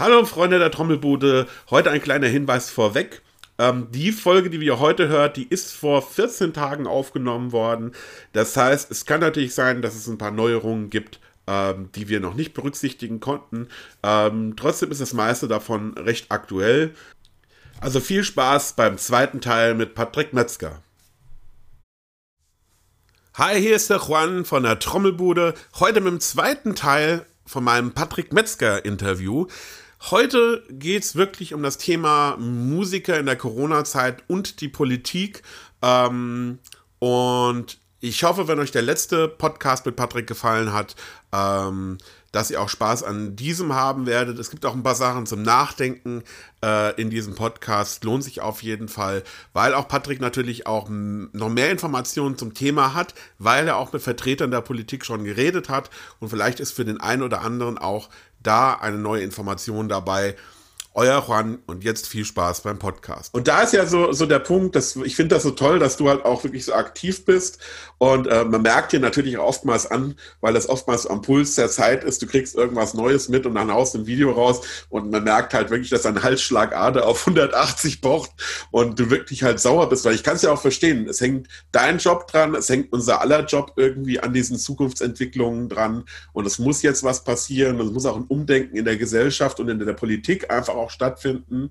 [0.00, 3.20] Hallo Freunde der Trommelbude, heute ein kleiner Hinweis vorweg.
[3.58, 7.92] Ähm, die Folge, die wir heute hört, die ist vor 14 Tagen aufgenommen worden.
[8.32, 12.20] Das heißt, es kann natürlich sein, dass es ein paar Neuerungen gibt, ähm, die wir
[12.20, 13.68] noch nicht berücksichtigen konnten.
[14.02, 16.94] Ähm, trotzdem ist das meiste davon recht aktuell.
[17.82, 20.80] Also viel Spaß beim zweiten Teil mit Patrick Metzger.
[23.34, 25.52] Hi, hier ist der Juan von der Trommelbude.
[25.78, 29.46] Heute mit dem zweiten Teil von meinem Patrick Metzger Interview.
[30.08, 35.42] Heute geht es wirklich um das Thema Musiker in der Corona-Zeit und die Politik.
[35.82, 36.58] Ähm,
[36.98, 40.96] und ich hoffe, wenn euch der letzte Podcast mit Patrick gefallen hat,
[41.32, 41.98] ähm,
[42.32, 44.38] dass ihr auch Spaß an diesem haben werdet.
[44.38, 46.22] Es gibt auch ein paar Sachen zum Nachdenken
[46.64, 48.02] äh, in diesem Podcast.
[48.04, 49.22] Lohnt sich auf jeden Fall,
[49.52, 54.00] weil auch Patrick natürlich auch noch mehr Informationen zum Thema hat, weil er auch mit
[54.00, 55.90] Vertretern der Politik schon geredet hat.
[56.20, 58.08] Und vielleicht ist für den einen oder anderen auch
[58.42, 60.36] da eine neue Information dabei,
[61.00, 63.32] euer Juan und jetzt viel Spaß beim Podcast.
[63.32, 65.96] Und da ist ja so, so der Punkt, dass ich finde das so toll, dass
[65.96, 67.58] du halt auch wirklich so aktiv bist.
[67.96, 71.70] Und äh, man merkt dir natürlich auch oftmals an, weil das oftmals am Puls der
[71.70, 74.60] Zeit ist, du kriegst irgendwas Neues mit und dann haust ein Video raus.
[74.90, 78.30] Und man merkt halt wirklich, dass dein Halsschlagader auf 180 pocht
[78.70, 81.48] und du wirklich halt sauer bist, weil ich kann es ja auch verstehen, es hängt
[81.72, 86.04] dein Job dran, es hängt unser aller Job irgendwie an diesen Zukunftsentwicklungen dran.
[86.34, 89.70] Und es muss jetzt was passieren, es muss auch ein Umdenken in der Gesellschaft und
[89.70, 91.70] in der Politik einfach auch stattfinden.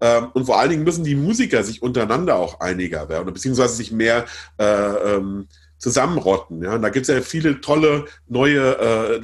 [0.00, 3.92] Ähm, und vor allen Dingen müssen die Musiker sich untereinander auch einiger werden, beziehungsweise sich
[3.92, 4.24] mehr
[4.58, 5.48] äh, ähm,
[5.78, 6.62] zusammenrotten.
[6.62, 6.74] Ja?
[6.74, 9.20] Und da gibt es ja viele tolle neue äh,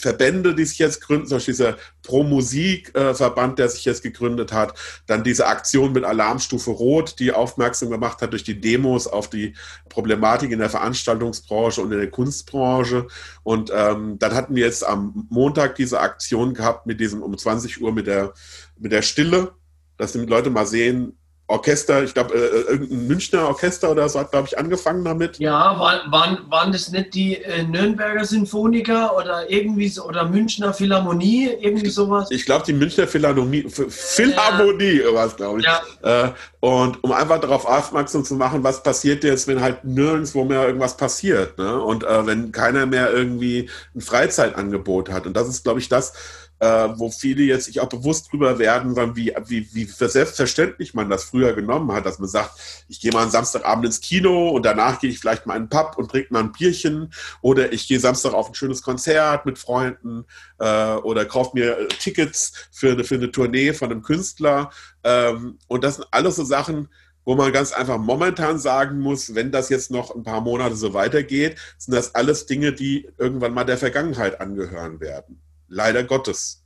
[0.00, 4.72] Verbände, die sich jetzt gründen, zum Beispiel dieser Pro-Musik-Verband, der sich jetzt gegründet hat,
[5.06, 9.54] dann diese Aktion mit Alarmstufe Rot, die aufmerksam gemacht hat durch die Demos auf die
[9.90, 13.08] Problematik in der Veranstaltungsbranche und in der Kunstbranche.
[13.42, 17.82] Und ähm, dann hatten wir jetzt am Montag diese Aktion gehabt mit diesem um 20
[17.82, 18.32] Uhr mit der,
[18.78, 19.52] mit der Stille,
[19.98, 21.19] dass die Leute mal sehen,
[21.50, 25.38] Orchester, ich glaube, äh, äh, irgendein Münchner Orchester oder so hat, glaube ich, angefangen damit.
[25.38, 30.72] Ja, war, waren, waren das nicht die äh, Nürnberger Sinfoniker oder irgendwie so, oder Münchner
[30.72, 32.28] Philharmonie, irgendwie sowas?
[32.30, 35.14] Ich glaube, die Münchner Philharmonie, Philharmonie ja.
[35.14, 35.66] war es, glaube ich.
[35.66, 36.26] Ja.
[36.26, 40.66] Äh, und um einfach darauf aufmerksam zu machen, was passiert jetzt, wenn halt nirgendwo mehr
[40.66, 41.58] irgendwas passiert.
[41.58, 41.80] Ne?
[41.80, 45.26] Und äh, wenn keiner mehr irgendwie ein Freizeitangebot hat.
[45.26, 46.12] Und das ist, glaube ich, das,
[46.60, 51.24] äh, wo viele jetzt sich auch bewusst drüber werden, wie, wie, wie selbstverständlich man das
[51.24, 55.00] früher genommen hat, dass man sagt, ich gehe mal am Samstagabend ins Kino und danach
[55.00, 57.98] gehe ich vielleicht mal in einen Pub und trinke mal ein Bierchen oder ich gehe
[57.98, 60.26] Samstag auf ein schönes Konzert mit Freunden
[60.58, 64.70] äh, oder kaufe mir äh, Tickets für eine, für eine Tournee von einem Künstler.
[65.02, 66.88] Ähm, und das sind alles so Sachen,
[67.24, 70.92] wo man ganz einfach momentan sagen muss, wenn das jetzt noch ein paar Monate so
[70.92, 76.62] weitergeht, sind das alles Dinge, die irgendwann mal der Vergangenheit angehören werden leider Gottes.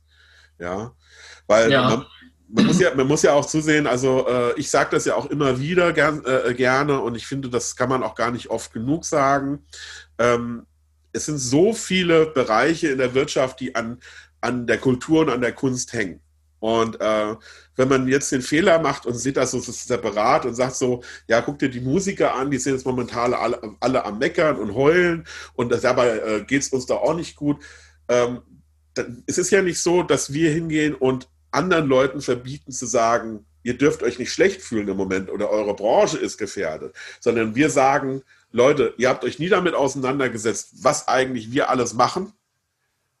[0.59, 0.93] Ja,
[1.47, 1.89] weil ja.
[1.89, 2.05] Man,
[2.49, 5.27] man, muss ja, man muss ja auch zusehen, also äh, ich sage das ja auch
[5.27, 8.73] immer wieder gern, äh, gerne und ich finde, das kann man auch gar nicht oft
[8.73, 9.65] genug sagen.
[10.17, 10.65] Ähm,
[11.13, 13.99] es sind so viele Bereiche in der Wirtschaft, die an,
[14.41, 16.19] an der Kultur und an der Kunst hängen.
[16.59, 17.35] Und äh,
[17.75, 21.41] wenn man jetzt den Fehler macht und sieht das so separat und sagt so, ja,
[21.41, 25.27] guck dir die Musiker an, die sind jetzt momentan alle, alle am Meckern und heulen
[25.53, 27.63] und dabei äh, geht es uns da auch nicht gut.
[28.07, 28.41] Ähm,
[29.27, 33.77] es ist ja nicht so, dass wir hingehen und anderen Leuten verbieten zu sagen, ihr
[33.77, 38.21] dürft euch nicht schlecht fühlen im Moment oder eure Branche ist gefährdet, sondern wir sagen,
[38.51, 42.31] Leute, ihr habt euch nie damit auseinandergesetzt, was eigentlich wir alles machen.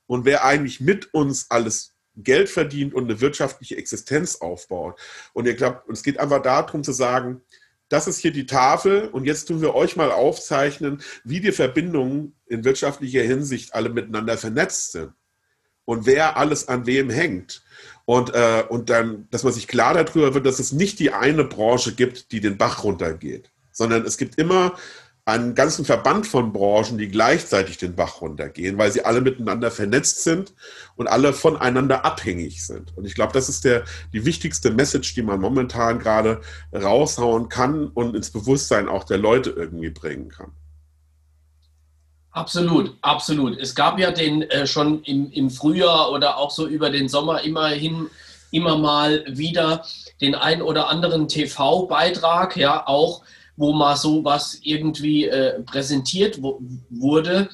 [0.07, 4.99] Und wer eigentlich mit uns alles Geld verdient und eine wirtschaftliche Existenz aufbaut.
[5.33, 7.41] Und ihr glaubt, es geht einfach darum zu sagen,
[7.89, 12.35] das ist hier die Tafel und jetzt tun wir euch mal aufzeichnen, wie die Verbindungen
[12.45, 15.11] in wirtschaftlicher Hinsicht alle miteinander vernetzt sind
[15.85, 17.63] und wer alles an wem hängt.
[18.05, 21.43] Und, äh, und dann, dass man sich klar darüber wird, dass es nicht die eine
[21.43, 24.73] Branche gibt, die den Bach runtergeht, sondern es gibt immer
[25.27, 30.23] einen ganzen Verband von Branchen, die gleichzeitig den Bach runtergehen, weil sie alle miteinander vernetzt
[30.23, 30.53] sind
[30.97, 32.95] und alle voneinander abhängig sind.
[32.95, 37.87] Und ich glaube, das ist der, die wichtigste Message, die man momentan gerade raushauen kann
[37.87, 40.51] und ins Bewusstsein auch der Leute irgendwie bringen kann.
[42.35, 43.57] Absolut, absolut.
[43.59, 47.41] Es gab ja den äh, schon im, im Frühjahr oder auch so über den Sommer
[47.43, 48.07] immerhin
[48.51, 49.85] immer mal wieder
[50.19, 53.21] den ein oder anderen TV-Beitrag, ja, auch
[53.55, 56.41] wo mal so was irgendwie äh, präsentiert
[56.89, 57.47] wurde,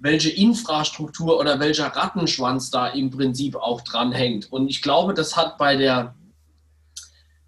[0.00, 4.52] welche Infrastruktur oder welcher Rattenschwanz da im Prinzip auch dran hängt.
[4.52, 6.14] Und ich glaube, das hat bei der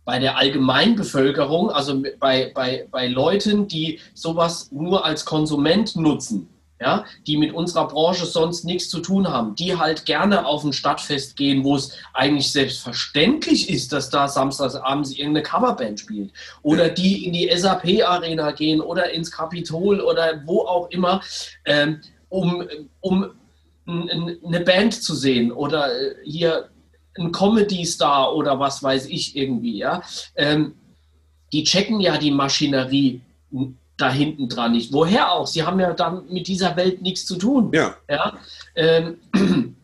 [0.06, 6.49] bei der Allgemeinbevölkerung, also bei, bei, bei Leuten, die sowas nur als Konsument nutzen,
[6.81, 10.73] ja, die mit unserer Branche sonst nichts zu tun haben, die halt gerne auf ein
[10.73, 16.33] Stadtfest gehen, wo es eigentlich selbstverständlich ist, dass da samstagsabends irgendeine Coverband spielt.
[16.63, 21.21] Oder die in die SAP-Arena gehen oder ins Kapitol oder wo auch immer,
[21.65, 22.65] ähm, um,
[23.01, 23.31] um
[23.87, 26.69] eine Band zu sehen oder äh, hier
[27.17, 30.03] ein Comedy-Star oder was weiß ich irgendwie, ja.
[30.37, 30.75] Ähm,
[31.53, 33.23] die checken ja die Maschinerie
[33.99, 34.93] da hinten dran nicht.
[34.93, 35.47] Woher auch?
[35.47, 37.71] Sie haben ja dann mit dieser Welt nichts zu tun.
[37.75, 37.97] Ja.
[38.09, 38.39] ja?
[38.75, 39.19] Ähm,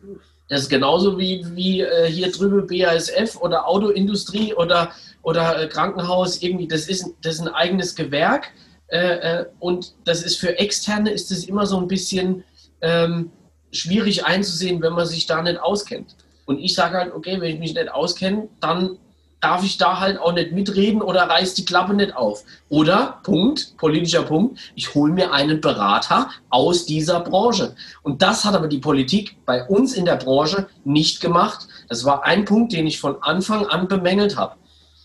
[0.49, 4.91] das ist genauso wie, wie äh, hier drüben BASF oder Autoindustrie oder,
[5.21, 6.41] oder äh, Krankenhaus.
[6.41, 8.51] Irgendwie, das ist, das ist ein eigenes Gewerk.
[8.87, 12.43] Äh, äh und das ist für Externe ist es immer so ein bisschen
[12.81, 13.31] ähm,
[13.71, 16.15] schwierig einzusehen, wenn man sich da nicht auskennt.
[16.45, 18.97] Und ich sage halt, okay, wenn ich mich nicht auskenne, dann
[19.45, 22.43] darf ich da halt auch nicht mitreden oder reiß die Klappe nicht auf.
[22.67, 27.75] Oder, Punkt, politischer Punkt, ich hole mir einen Berater aus dieser Branche.
[28.01, 31.67] Und das hat aber die Politik bei uns in der Branche nicht gemacht.
[31.89, 34.55] Das war ein Punkt, den ich von Anfang an bemängelt habe.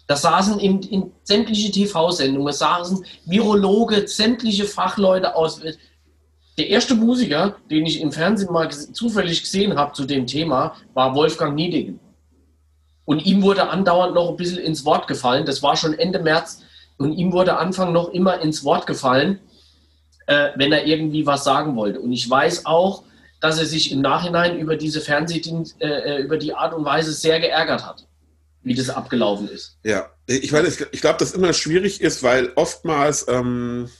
[0.07, 5.61] Da saßen in, in sämtliche TV-Sendungen, saßen Virologe, sämtliche Fachleute aus.
[6.57, 11.15] Der erste Musiker, den ich im Fernsehen mal zufällig gesehen habe zu dem Thema, war
[11.15, 12.01] Wolfgang Niedingen.
[13.11, 15.45] Und ihm wurde andauernd noch ein bisschen ins Wort gefallen.
[15.45, 16.63] Das war schon Ende März.
[16.97, 19.41] Und ihm wurde Anfang noch immer ins Wort gefallen,
[20.29, 21.99] äh, wenn er irgendwie was sagen wollte.
[21.99, 23.03] Und ich weiß auch,
[23.41, 27.13] dass er sich im Nachhinein über diese Fernsehdienst, äh, äh, über die Art und Weise
[27.13, 28.07] sehr geärgert hat,
[28.63, 29.77] wie das abgelaufen ist.
[29.83, 33.91] Ja, ich meine, ich glaube, dass immer schwierig ist, weil oftmals, ähm,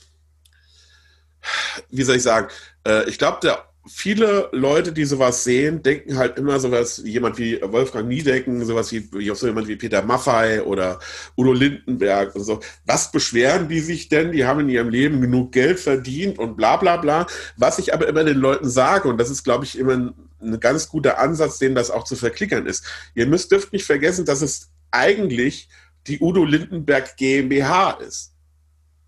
[1.89, 2.47] wie soll ich sagen,
[2.87, 7.59] äh, ich glaube, der viele Leute, die sowas sehen, denken halt immer sowas jemand wie
[7.61, 10.99] Wolfgang Niedecken, sowas wie, wie so jemand wie Peter Maffei oder
[11.35, 12.59] Udo Lindenberg und so.
[12.85, 14.31] Was beschweren die sich denn?
[14.31, 17.25] Die haben in ihrem Leben genug Geld verdient und bla bla bla.
[17.57, 20.59] Was ich aber immer den Leuten sage, und das ist, glaube ich, immer ein, ein
[20.59, 22.85] ganz guter Ansatz, den das auch zu verklickern ist.
[23.15, 25.69] Ihr müsst dürft nicht vergessen, dass es eigentlich
[26.07, 28.33] die Udo Lindenberg GmbH ist.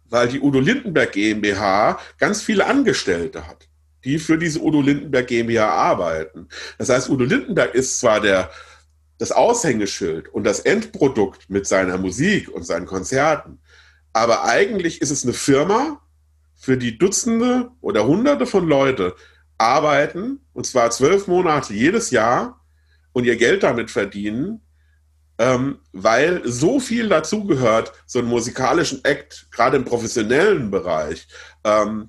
[0.10, 3.68] Weil die Udo Lindenberg GmbH ganz viele Angestellte hat
[4.06, 6.48] die für diese Udo Lindenberg GmbH arbeiten.
[6.78, 8.50] Das heißt, Udo Lindenberg ist zwar der,
[9.18, 13.60] das Aushängeschild und das Endprodukt mit seiner Musik und seinen Konzerten,
[14.12, 16.00] aber eigentlich ist es eine Firma,
[16.64, 19.16] für die Dutzende oder Hunderte von Leute
[19.58, 22.62] arbeiten, und zwar zwölf Monate jedes Jahr
[23.12, 24.62] und ihr Geld damit verdienen,
[25.38, 31.28] ähm, weil so viel dazugehört, so einen musikalischen Act, gerade im professionellen Bereich,
[31.66, 32.08] ähm,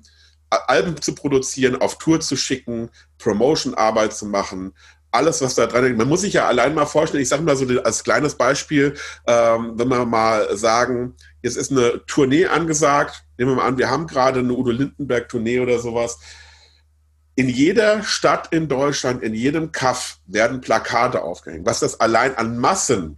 [0.67, 4.73] Alben zu produzieren, auf Tour zu schicken, Promotion-Arbeit zu machen,
[5.15, 5.97] alles, was da dran ist.
[5.97, 9.73] Man muss sich ja allein mal vorstellen, ich sage mal so als kleines Beispiel, ähm,
[9.75, 14.07] wenn wir mal sagen, jetzt ist eine Tournee angesagt, nehmen wir mal an, wir haben
[14.07, 16.19] gerade eine Udo Lindenberg-Tournee oder sowas.
[17.35, 21.65] In jeder Stadt in Deutschland, in jedem Kaff werden Plakate aufgehängt.
[21.65, 23.17] Was das allein an Massen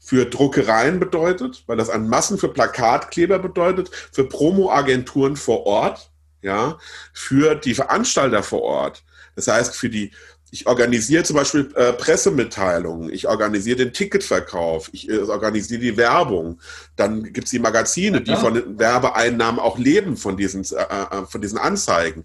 [0.00, 6.10] für Druckereien bedeutet, weil das an Massen für Plakatkleber bedeutet, für Promo-Agenturen vor Ort,
[6.44, 6.78] ja,
[7.12, 9.02] für die Veranstalter vor Ort.
[9.34, 10.12] Das heißt, für die,
[10.50, 16.60] ich organisiere zum Beispiel äh, Pressemitteilungen, ich organisiere den Ticketverkauf, ich äh, organisiere die Werbung.
[16.96, 21.26] Dann gibt es die Magazine, die von den Werbeeinnahmen auch leben, von diesen, äh, äh,
[21.26, 22.24] von diesen Anzeigen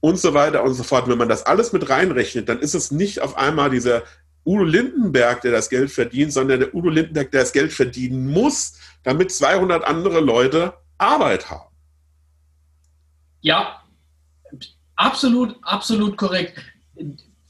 [0.00, 1.08] und so weiter und so fort.
[1.08, 4.04] Wenn man das alles mit reinrechnet, dann ist es nicht auf einmal dieser
[4.44, 8.74] Udo Lindenberg, der das Geld verdient, sondern der Udo Lindenberg, der das Geld verdienen muss,
[9.02, 11.65] damit 200 andere Leute Arbeit haben.
[13.40, 13.82] Ja,
[14.96, 16.58] absolut, absolut korrekt.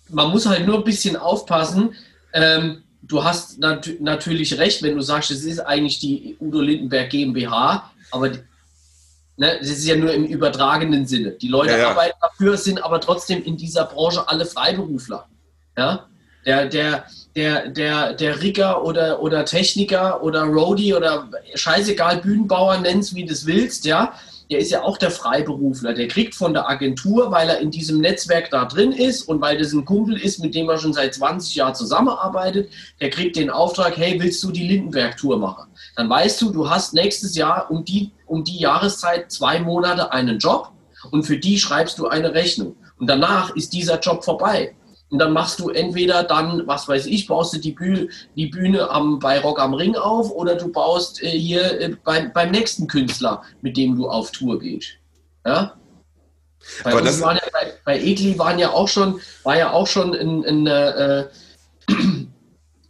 [0.09, 1.95] Man muss halt nur ein bisschen aufpassen.
[2.33, 7.11] Ähm, du hast nat natürlich recht, wenn du sagst, es ist eigentlich die Udo Lindenberg
[7.11, 8.39] GmbH, aber die,
[9.37, 11.33] ne, das ist ja nur im übertragenen Sinne.
[11.33, 11.91] Die Leute ja, ja.
[11.91, 15.29] arbeiten dafür, sind aber trotzdem in dieser Branche alle Freiberufler.
[15.77, 16.07] Ja?
[16.45, 23.15] Der, der, der, der, der Rigger oder, oder Techniker oder Roadie oder scheißegal, Bühnenbauer, nenn's
[23.15, 24.15] wie du es willst, ja
[24.51, 25.93] der ist ja auch der Freiberufler.
[25.93, 29.59] Der kriegt von der Agentur, weil er in diesem Netzwerk da drin ist und weil
[29.59, 33.51] das ein Kumpel ist, mit dem er schon seit 20 Jahren zusammenarbeitet, der kriegt den
[33.51, 35.69] Auftrag, hey, willst du die Lindenberg-Tour machen?
[35.97, 40.39] Dann weißt du, du hast nächstes Jahr um die, um die Jahreszeit zwei Monate einen
[40.39, 40.71] Job
[41.11, 42.77] und für die schreibst du eine Rechnung.
[42.99, 44.75] Und danach ist dieser Job vorbei.
[45.11, 48.91] Und dann machst du entweder dann, was weiß ich, baust du die Bühne, die Bühne
[48.91, 52.89] am, bei Rock am Ring auf oder du baust äh, hier äh, beim, beim nächsten
[52.89, 54.89] Künstler, mit dem du auf Tour gehst.
[55.47, 55.77] Ja?
[56.83, 59.87] Bei Aber uns waren ja, bei, bei Egli waren ja auch schon, war ja auch
[59.87, 61.25] schon ein, ein äh,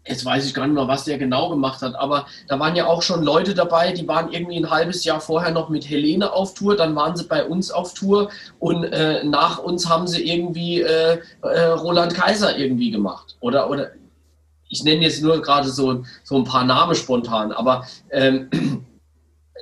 [0.07, 2.87] jetzt weiß ich gar nicht mehr, was der genau gemacht hat, aber da waren ja
[2.87, 6.55] auch schon Leute dabei, die waren irgendwie ein halbes Jahr vorher noch mit Helene auf
[6.55, 10.81] Tour, dann waren sie bei uns auf Tour und äh, nach uns haben sie irgendwie
[10.81, 13.37] äh, äh, Roland Kaiser irgendwie gemacht.
[13.41, 13.91] Oder, oder
[14.69, 18.49] ich nenne jetzt nur gerade so, so ein paar Namen spontan, aber ähm,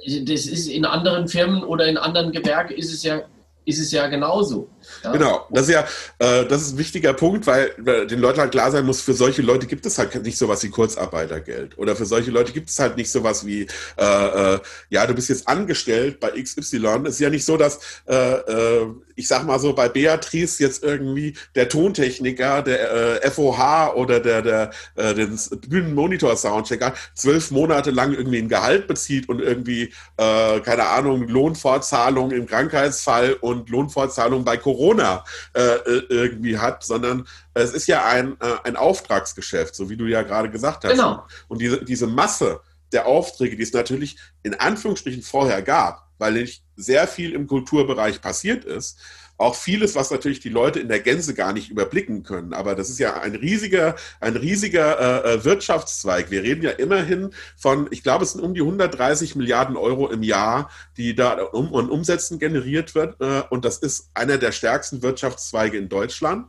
[0.06, 3.22] das ist in anderen Firmen oder in anderen Gewerken ist es ja
[3.64, 4.68] ist es ja genauso.
[5.02, 5.86] Genau, das ist ja,
[6.18, 9.14] äh, das ist ein wichtiger Punkt, weil äh, den Leuten halt klar sein muss, für
[9.14, 11.76] solche Leute gibt es halt nicht sowas wie Kurzarbeitergeld.
[11.78, 14.60] Oder für solche Leute gibt es halt nicht sowas wie, äh, äh,
[14.90, 17.02] ja, du bist jetzt angestellt bei XY.
[17.04, 18.86] Es ist ja nicht so, dass, äh, äh,
[19.16, 24.70] ich sag mal so, bei Beatrice jetzt irgendwie der Tontechniker, der FOH oder der, der,
[24.96, 32.32] der den Bühnenmonitor-Soundchecker zwölf Monate lang irgendwie ein Gehalt bezieht und irgendwie, keine Ahnung, Lohnfortzahlung
[32.32, 38.36] im Krankheitsfall und Lohnfortzahlung bei Corona äh, äh, irgendwie hat, sondern es ist ja ein,
[38.40, 40.92] äh, ein Auftragsgeschäft, so wie du ja gerade gesagt hast.
[40.92, 41.24] Genau.
[41.48, 42.60] Und diese, diese Masse
[42.92, 48.20] der Aufträge, die es natürlich in Anführungsstrichen vorher gab, weil nicht sehr viel im Kulturbereich
[48.20, 48.98] passiert ist,
[49.36, 52.52] auch vieles, was natürlich die Leute in der Gänze gar nicht überblicken können.
[52.52, 56.30] Aber das ist ja ein riesiger, ein riesiger äh, äh Wirtschaftszweig.
[56.30, 60.22] Wir reden ja immerhin von, ich glaube, es sind um die 130 Milliarden Euro im
[60.22, 63.20] Jahr, die da um, um Umsätzen generiert wird.
[63.20, 66.48] Äh, und das ist einer der stärksten Wirtschaftszweige in Deutschland.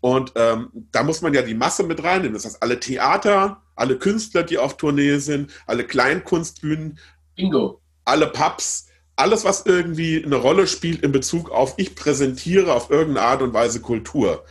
[0.00, 2.34] Und ähm, da muss man ja die Masse mit reinnehmen.
[2.34, 6.98] Das heißt, alle Theater, alle Künstler, die auf Tournee sind, alle Kleinkunstbühnen,
[7.34, 7.80] Bingo.
[8.04, 13.26] alle Pubs, alles, was irgendwie eine Rolle spielt in Bezug auf, ich präsentiere auf irgendeine
[13.26, 14.44] Art und Weise Kultur,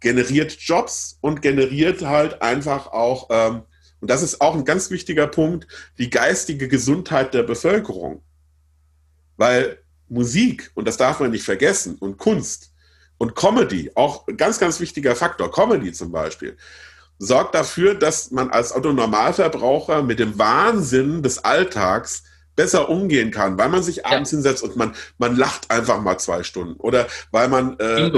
[0.00, 3.62] generiert Jobs und generiert halt einfach auch, ähm,
[4.00, 5.66] und das ist auch ein ganz wichtiger Punkt,
[5.98, 8.22] die geistige Gesundheit der Bevölkerung.
[9.36, 12.72] Weil Musik, und das darf man nicht vergessen, und Kunst
[13.18, 16.56] und Comedy, auch ein ganz, ganz wichtiger Faktor, Comedy zum Beispiel,
[17.18, 22.24] sorgt dafür, dass man als Autonormalverbraucher mit dem Wahnsinn des Alltags
[22.56, 24.36] besser umgehen kann, weil man sich abends ja.
[24.36, 26.80] hinsetzt und man, man lacht einfach mal zwei Stunden.
[26.80, 28.10] Oder weil man äh,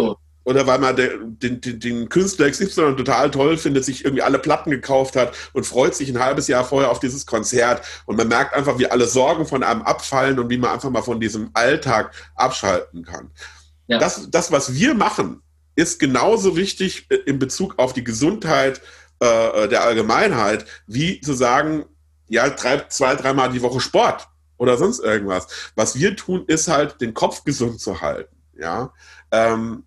[0.49, 4.71] oder weil man den, den, den Künstler XY total toll findet, sich irgendwie alle Platten
[4.71, 7.83] gekauft hat und freut sich ein halbes Jahr vorher auf dieses Konzert.
[8.07, 11.03] Und man merkt einfach, wie alle Sorgen von einem abfallen und wie man einfach mal
[11.03, 13.31] von diesem Alltag abschalten kann.
[13.89, 13.99] Ja.
[13.99, 15.43] Das, das, was wir machen,
[15.77, 18.81] ist genauso wichtig äh, in Bezug auf die Gesundheit
[19.21, 21.85] äh, der Allgemeinheit, wie zu sagen,
[22.29, 25.71] ja, treibt zwei, dreimal die Woche Sport oder sonst irgendwas.
[25.75, 28.37] Was wir tun, ist halt, den Kopf gesund zu halten.
[28.59, 28.93] Ja.
[29.31, 29.85] Ähm,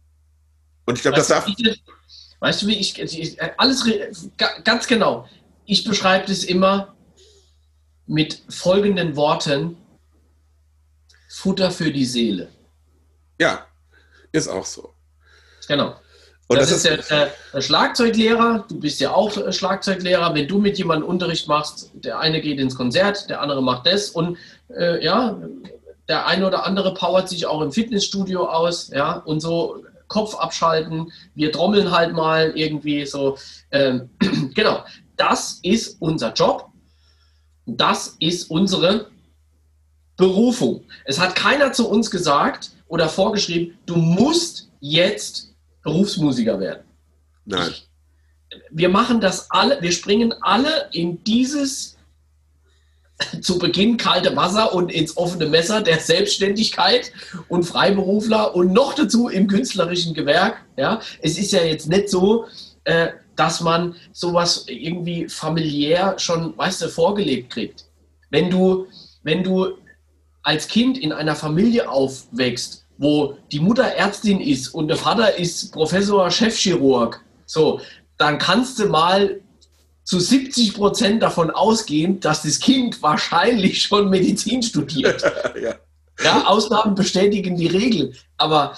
[0.85, 1.47] und ich glaube, das darf.
[1.47, 1.83] Ich,
[2.39, 3.85] weißt du, wie ich, ich alles
[4.63, 5.27] ganz genau.
[5.65, 6.95] Ich beschreibe das immer
[8.07, 9.77] mit folgenden Worten:
[11.29, 12.49] Futter für die Seele.
[13.39, 13.65] Ja,
[14.31, 14.93] ist auch so.
[15.67, 15.95] Genau.
[16.51, 20.77] Und das, das ist der, der, Schlagzeuglehrer, du bist ja auch Schlagzeuglehrer, wenn du mit
[20.77, 24.09] jemandem Unterricht machst, der eine geht ins Konzert, der andere macht das.
[24.09, 24.37] Und
[24.75, 25.37] äh, ja,
[26.09, 31.13] der eine oder andere powert sich auch im Fitnessstudio aus, ja, und so Kopf abschalten,
[31.35, 33.37] wir trommeln halt mal irgendwie so.
[33.71, 34.09] Ähm,
[34.53, 34.83] genau,
[35.15, 36.69] das ist unser Job,
[37.65, 39.07] das ist unsere
[40.17, 40.83] Berufung.
[41.05, 45.50] Es hat keiner zu uns gesagt oder vorgeschrieben, du musst jetzt
[45.83, 46.83] Berufsmusiker werden.
[47.45, 47.69] Nein.
[47.71, 47.87] Ich,
[48.69, 51.97] wir machen das alle, wir springen alle in dieses
[53.41, 57.11] zu Beginn kalte Wasser und ins offene Messer der Selbstständigkeit
[57.47, 60.65] und Freiberufler und noch dazu im künstlerischen Gewerk.
[60.77, 62.45] Ja, es ist ja jetzt nicht so,
[62.83, 67.85] äh, dass man sowas irgendwie familiär schon, weißt du, vorgelebt kriegt.
[68.29, 68.87] Wenn du,
[69.23, 69.77] wenn du
[70.43, 75.73] als Kind in einer Familie aufwächst, wo die Mutter Ärztin ist und der Vater ist
[75.73, 77.81] Professor Chefchirurg, so,
[78.17, 79.41] dann kannst du mal
[80.03, 85.23] zu 70 Prozent davon ausgehen, dass das Kind wahrscheinlich schon Medizin studiert.
[85.61, 85.73] ja.
[86.23, 88.13] ja, Ausnahmen bestätigen die Regel.
[88.37, 88.73] Aber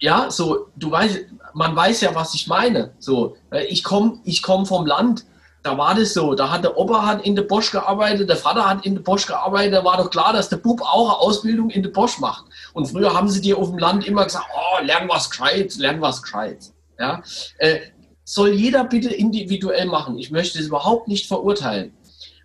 [0.00, 1.20] ja, so, du weißt,
[1.54, 2.92] man weiß ja, was ich meine.
[2.98, 3.36] So,
[3.70, 5.24] ich komme ich komm vom Land
[5.62, 6.34] da war das so.
[6.34, 9.26] Da hat der Opa hat in der Bosch gearbeitet, der Vater hat in der Bosch
[9.26, 9.74] gearbeitet.
[9.74, 12.44] Da war doch klar, dass der Bub auch eine Ausbildung in der Bosch macht.
[12.72, 16.00] Und früher haben sie dir auf dem Land immer gesagt, oh, lern was gescheit, lern
[16.00, 16.72] was gescheit.
[16.98, 17.22] Ja?
[17.58, 17.80] Äh,
[18.24, 20.18] soll jeder bitte individuell machen.
[20.18, 21.92] Ich möchte es überhaupt nicht verurteilen.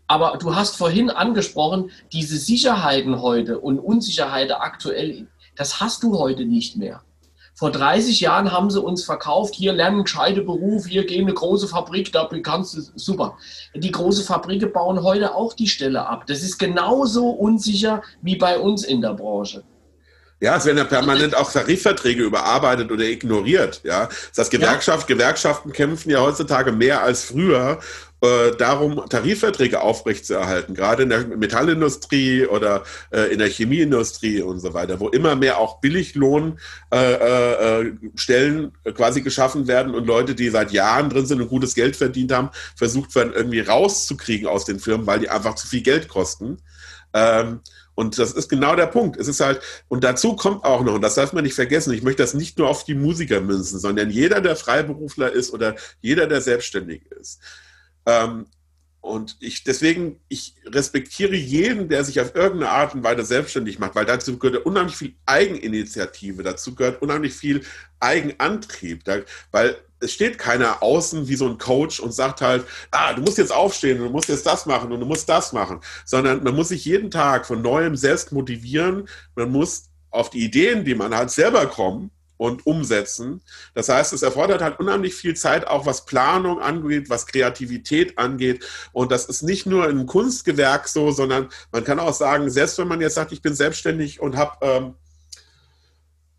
[0.07, 6.45] Aber du hast vorhin angesprochen, diese Sicherheiten heute und Unsicherheiten aktuell, das hast du heute
[6.45, 7.01] nicht mehr.
[7.53, 11.67] Vor 30 Jahren haben sie uns verkauft, hier lernen gescheite Beruf, hier gehen eine große
[11.67, 13.35] Fabrik, da kannst du, super.
[13.75, 16.27] Die große Fabriken bauen heute auch die Stelle ab.
[16.27, 19.63] Das ist genauso unsicher wie bei uns in der Branche.
[20.39, 23.81] Ja, es werden ja permanent auch Tarifverträge überarbeitet oder ignoriert.
[23.83, 25.15] Ja, das Gewerkschaft, ja.
[25.15, 27.79] Gewerkschaften kämpfen ja heutzutage mehr als früher
[28.21, 34.73] äh, darum, Tarifverträge aufrechtzuerhalten, gerade in der Metallindustrie oder äh, in der Chemieindustrie und so
[34.73, 40.71] weiter, wo immer mehr auch Billiglohnstellen äh, äh, quasi geschaffen werden und Leute, die seit
[40.71, 45.05] Jahren drin sind und gutes Geld verdient haben, versucht werden, irgendwie rauszukriegen aus den Firmen,
[45.05, 46.57] weil die einfach zu viel Geld kosten.
[47.13, 47.59] Ähm,
[47.97, 49.17] und das ist genau der Punkt.
[49.17, 52.03] Es ist halt, und dazu kommt auch noch, und das darf man nicht vergessen, ich
[52.03, 56.27] möchte das nicht nur auf die Musiker münzen, sondern jeder, der Freiberufler ist oder jeder,
[56.27, 57.39] der selbstständig ist.
[58.05, 58.45] Ähm,
[59.01, 63.95] und ich deswegen, ich respektiere jeden, der sich auf irgendeine Art und Weise selbstständig macht,
[63.95, 67.63] weil dazu gehört unheimlich viel Eigeninitiative, dazu gehört unheimlich viel
[67.99, 73.13] Eigenantrieb, da, weil es steht keiner außen wie so ein Coach und sagt halt, ah,
[73.13, 76.43] du musst jetzt aufstehen, du musst jetzt das machen und du musst das machen, sondern
[76.43, 80.95] man muss sich jeden Tag von neuem selbst motivieren, man muss auf die Ideen, die
[80.95, 83.41] man hat, selber kommen und umsetzen.
[83.73, 88.63] Das heißt, es erfordert halt unheimlich viel Zeit, auch was Planung angeht, was Kreativität angeht.
[88.93, 92.87] Und das ist nicht nur im Kunstgewerk so, sondern man kann auch sagen, selbst wenn
[92.87, 94.93] man jetzt sagt, ich bin selbstständig und habe ähm,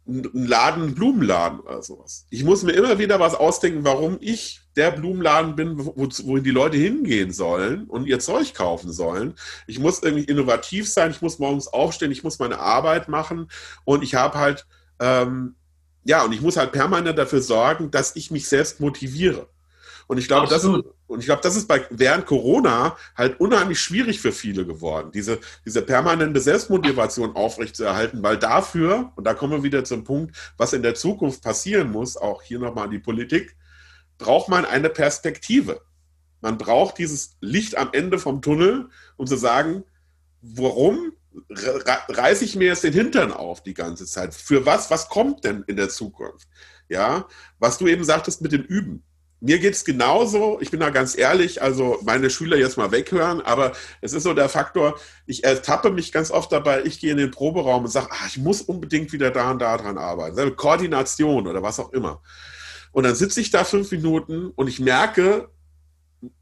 [0.08, 2.26] einen Laden, einen Blumenladen oder sowas.
[2.30, 6.50] Ich muss mir immer wieder was ausdenken, warum ich der Blumenladen bin, wo, wohin die
[6.50, 9.34] Leute hingehen sollen und ihr Zeug kaufen sollen.
[9.66, 13.50] Ich muss irgendwie innovativ sein, ich muss morgens aufstehen, ich muss meine Arbeit machen
[13.84, 14.66] und ich habe halt
[15.00, 15.54] ähm,
[16.04, 19.48] ja, und ich muss halt permanent dafür sorgen, dass ich mich selbst motiviere.
[20.08, 24.20] Und ich glaube, das, und ich glaube, das ist bei während Corona halt unheimlich schwierig
[24.20, 29.84] für viele geworden, diese, diese permanente Selbstmotivation aufrechtzuerhalten, weil dafür, und da kommen wir wieder
[29.84, 33.54] zum Punkt, was in der Zukunft passieren muss, auch hier nochmal an die Politik,
[34.16, 35.82] braucht man eine Perspektive.
[36.40, 38.88] Man braucht dieses Licht am Ende vom Tunnel,
[39.18, 39.84] um zu sagen,
[40.40, 41.12] warum
[41.50, 44.34] reiße ich mir jetzt den Hintern auf die ganze Zeit.
[44.34, 44.90] Für was?
[44.90, 46.48] Was kommt denn in der Zukunft?
[46.88, 47.26] Ja,
[47.58, 49.04] was du eben sagtest mit dem Üben.
[49.40, 53.40] Mir geht es genauso, ich bin da ganz ehrlich, also meine Schüler jetzt mal weghören,
[53.40, 57.18] aber es ist so der Faktor, ich ertappe mich ganz oft dabei, ich gehe in
[57.18, 60.56] den Proberaum und sage, ach, ich muss unbedingt wieder da und da dran arbeiten.
[60.56, 62.20] Koordination oder was auch immer.
[62.90, 65.48] Und dann sitze ich da fünf Minuten und ich merke,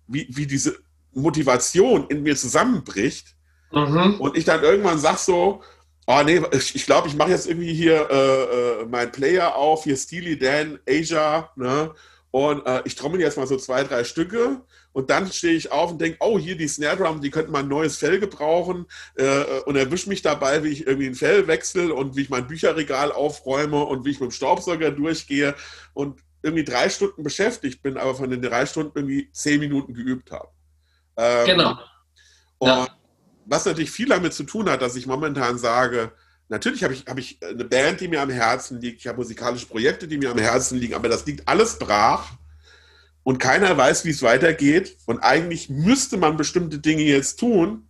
[0.06, 0.76] wie, wie diese
[1.12, 3.36] Motivation in mir zusammenbricht
[3.72, 4.20] Mhm.
[4.20, 5.62] Und ich dann irgendwann sag so,
[6.06, 9.96] oh nee, ich glaube, ich mache jetzt irgendwie hier äh, äh, mein Player auf, hier
[9.96, 11.92] Steely Dan, Asia, ne?
[12.36, 14.60] Und äh, ich trommel jetzt mal so zwei, drei Stücke
[14.92, 17.60] und dann stehe ich auf und denke, oh, hier die Snare Drum, die könnten mal
[17.60, 21.94] ein neues Fell gebrauchen äh, und erwische mich dabei, wie ich irgendwie ein Fell wechsle
[21.94, 25.54] und wie ich mein Bücherregal aufräume und wie ich mit dem Staubsauger durchgehe
[25.94, 30.30] und irgendwie drei Stunden beschäftigt bin, aber von den drei Stunden irgendwie zehn Minuten geübt
[30.30, 30.50] habe.
[31.16, 31.78] Ähm, genau.
[32.58, 32.86] Und ja
[33.46, 36.12] was natürlich viel damit zu tun hat, dass ich momentan sage,
[36.48, 39.66] natürlich habe ich, hab ich eine Band, die mir am Herzen liegt, ich habe musikalische
[39.66, 42.30] Projekte, die mir am Herzen liegen, aber das liegt alles brach
[43.22, 44.96] und keiner weiß, wie es weitergeht.
[45.06, 47.88] Und eigentlich müsste man bestimmte Dinge jetzt tun,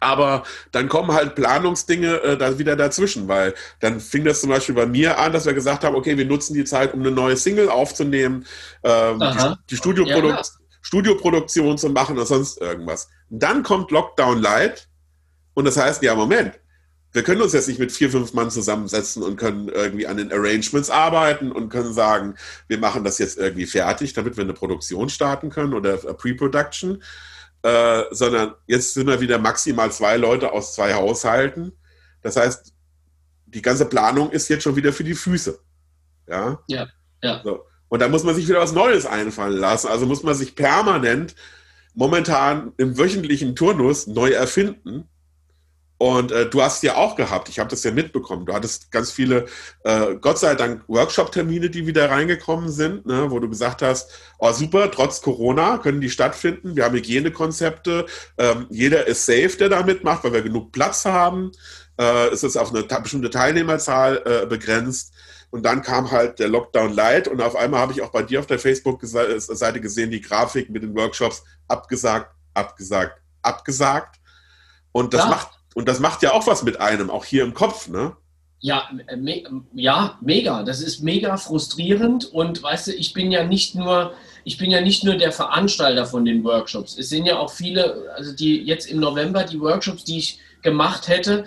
[0.00, 4.74] aber dann kommen halt Planungsdinge äh, da wieder dazwischen, weil dann fing das zum Beispiel
[4.74, 7.36] bei mir an, dass wir gesagt haben, okay, wir nutzen die Zeit, um eine neue
[7.36, 8.46] Single aufzunehmen,
[8.82, 10.36] ähm, die, die Studioproduktion.
[10.36, 13.08] Ja, Studioproduktion zu machen oder sonst irgendwas.
[13.30, 14.88] Dann kommt Lockdown Light.
[15.54, 16.58] Und das heißt, ja, Moment,
[17.12, 20.32] wir können uns jetzt nicht mit vier, fünf Mann zusammensetzen und können irgendwie an den
[20.32, 22.36] Arrangements arbeiten und können sagen,
[22.68, 27.02] wir machen das jetzt irgendwie fertig, damit wir eine Produktion starten können oder Pre-Production,
[27.62, 31.72] äh, sondern jetzt sind wir wieder maximal zwei Leute aus zwei Haushalten.
[32.22, 32.72] Das heißt,
[33.46, 35.58] die ganze Planung ist jetzt schon wieder für die Füße.
[36.26, 36.58] Ja.
[36.68, 36.88] Ja.
[37.22, 37.42] ja.
[37.44, 37.66] So.
[37.88, 39.88] Und da muss man sich wieder was Neues einfallen lassen.
[39.88, 41.34] Also muss man sich permanent
[41.94, 45.08] momentan im wöchentlichen Turnus neu erfinden.
[46.02, 49.12] Und äh, du hast ja auch gehabt, ich habe das ja mitbekommen, du hattest ganz
[49.12, 49.46] viele,
[49.84, 54.10] äh, Gott sei Dank, Workshop-Termine, die wieder reingekommen sind, ne, wo du gesagt hast,
[54.40, 59.68] oh super, trotz Corona können die stattfinden, wir haben Hygienekonzepte, ähm, jeder ist safe, der
[59.68, 61.52] da mitmacht, weil wir genug Platz haben,
[62.00, 65.12] äh, es ist auf eine bestimmte Teilnehmerzahl äh, begrenzt.
[65.50, 68.40] Und dann kam halt der Lockdown Light und auf einmal habe ich auch bei dir
[68.40, 74.18] auf der Facebook-Seite gesehen, die Grafik mit den Workshops abgesagt, abgesagt, abgesagt.
[74.90, 75.30] Und das, ja.
[75.30, 78.16] macht, und das macht ja auch was mit einem, auch hier im Kopf, ne?
[78.60, 79.42] Ja, me
[79.74, 80.62] ja, mega.
[80.62, 82.26] Das ist mega frustrierend.
[82.26, 86.06] Und weißt du, ich bin ja nicht nur, ich bin ja nicht nur der Veranstalter
[86.06, 86.96] von den Workshops.
[86.96, 91.08] Es sind ja auch viele, also die jetzt im November die Workshops, die ich gemacht
[91.08, 91.44] hätte,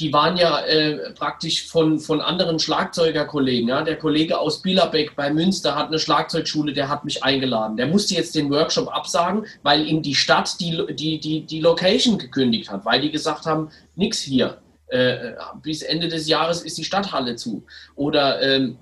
[0.00, 3.68] die waren ja äh, praktisch von, von anderen Schlagzeugerkollegen.
[3.68, 3.82] Ja?
[3.82, 7.76] Der Kollege aus Billerbeck bei Münster hat eine Schlagzeugschule, der hat mich eingeladen.
[7.76, 12.18] Der musste jetzt den Workshop absagen, weil ihm die Stadt die, die, die, die Location
[12.18, 14.58] gekündigt hat, weil die gesagt haben, nix hier.
[14.88, 17.64] Äh, bis Ende des Jahres ist die Stadthalle zu.
[17.94, 18.78] Oder ähm,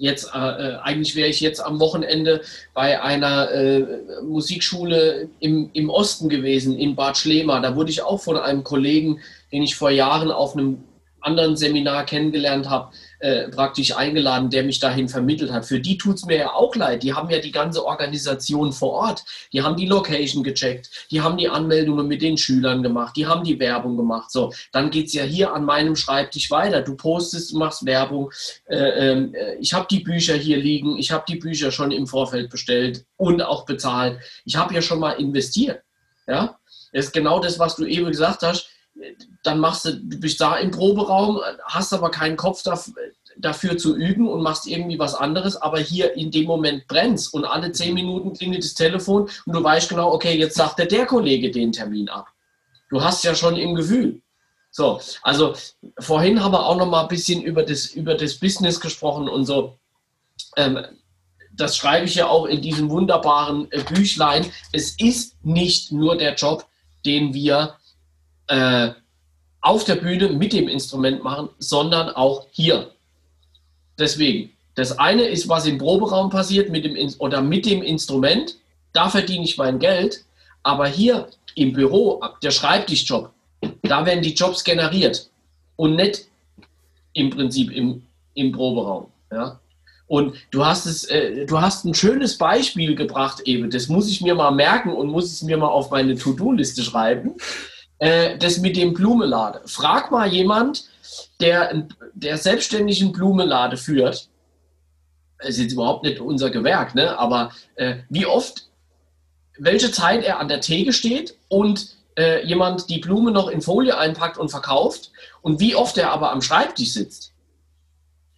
[0.00, 2.40] jetzt, äh, äh, eigentlich wäre ich jetzt am Wochenende
[2.72, 3.86] bei einer äh,
[4.22, 7.60] Musikschule im, im Osten gewesen, in Bad Schlema.
[7.60, 9.20] Da wurde ich auch von einem Kollegen,
[9.52, 10.84] den ich vor Jahren auf einem
[11.20, 15.66] anderen Seminar kennengelernt habe, äh, praktisch eingeladen, der mich dahin vermittelt hat.
[15.66, 17.02] Für die tut es mir ja auch leid.
[17.02, 19.24] Die haben ja die ganze Organisation vor Ort.
[19.52, 20.90] Die haben die Location gecheckt.
[21.10, 23.16] Die haben die Anmeldungen mit den Schülern gemacht.
[23.16, 24.30] Die haben die Werbung gemacht.
[24.30, 26.82] So, dann geht es ja hier an meinem Schreibtisch weiter.
[26.82, 28.30] Du postest, du machst Werbung.
[28.66, 30.96] Äh, ähm, äh, ich habe die Bücher hier liegen.
[30.96, 34.18] Ich habe die Bücher schon im Vorfeld bestellt und auch bezahlt.
[34.44, 35.82] Ich habe ja schon mal investiert.
[36.26, 36.58] Ja,
[36.92, 38.70] das ist genau das, was du eben gesagt hast
[39.42, 42.94] dann machst du, du bist da im Proberaum, hast aber keinen Kopf dafür,
[43.38, 47.44] dafür zu üben und machst irgendwie was anderes, aber hier in dem Moment brennt und
[47.44, 51.06] alle zehn Minuten klingelt das Telefon und du weißt genau, okay, jetzt sagt der, der
[51.06, 52.28] Kollege den Termin ab.
[52.90, 54.20] Du hast ja schon im Gefühl.
[54.70, 55.54] So, also
[55.98, 59.44] vorhin haben wir auch noch mal ein bisschen über das, über das Business gesprochen und
[59.44, 59.78] so.
[60.56, 60.78] Ähm,
[61.52, 64.46] das schreibe ich ja auch in diesem wunderbaren äh, Büchlein.
[64.72, 66.66] Es ist nicht nur der Job,
[67.04, 67.76] den wir
[68.50, 68.90] äh,
[69.60, 72.90] auf der Bühne mit dem Instrument machen, sondern auch hier.
[73.98, 78.56] Deswegen, das eine ist, was im Proberaum passiert mit dem, oder mit dem Instrument.
[78.92, 80.24] Da verdiene ich mein Geld.
[80.62, 83.30] Aber hier im Büro, der Schreibtischjob,
[83.82, 85.30] da werden die Jobs generiert
[85.76, 86.26] und nicht
[87.14, 88.02] im Prinzip im,
[88.34, 89.06] im Proberaum.
[89.30, 89.60] Ja?
[90.06, 93.70] Und du hast es, äh, du hast ein schönes Beispiel gebracht, eben.
[93.70, 97.36] Das muss ich mir mal merken und muss es mir mal auf meine To-Do-Liste schreiben
[98.00, 99.60] äh, das mit dem Blumenlade.
[99.66, 100.84] Frag mal jemand,
[101.40, 104.28] der, der selbstständig einen Blumenlade führt.
[105.38, 107.16] Das ist jetzt überhaupt nicht unser Gewerk, ne?
[107.18, 108.68] aber äh, wie oft,
[109.58, 113.96] welche Zeit er an der Theke steht und äh, jemand die Blume noch in Folie
[113.96, 117.29] einpackt und verkauft und wie oft er aber am Schreibtisch sitzt.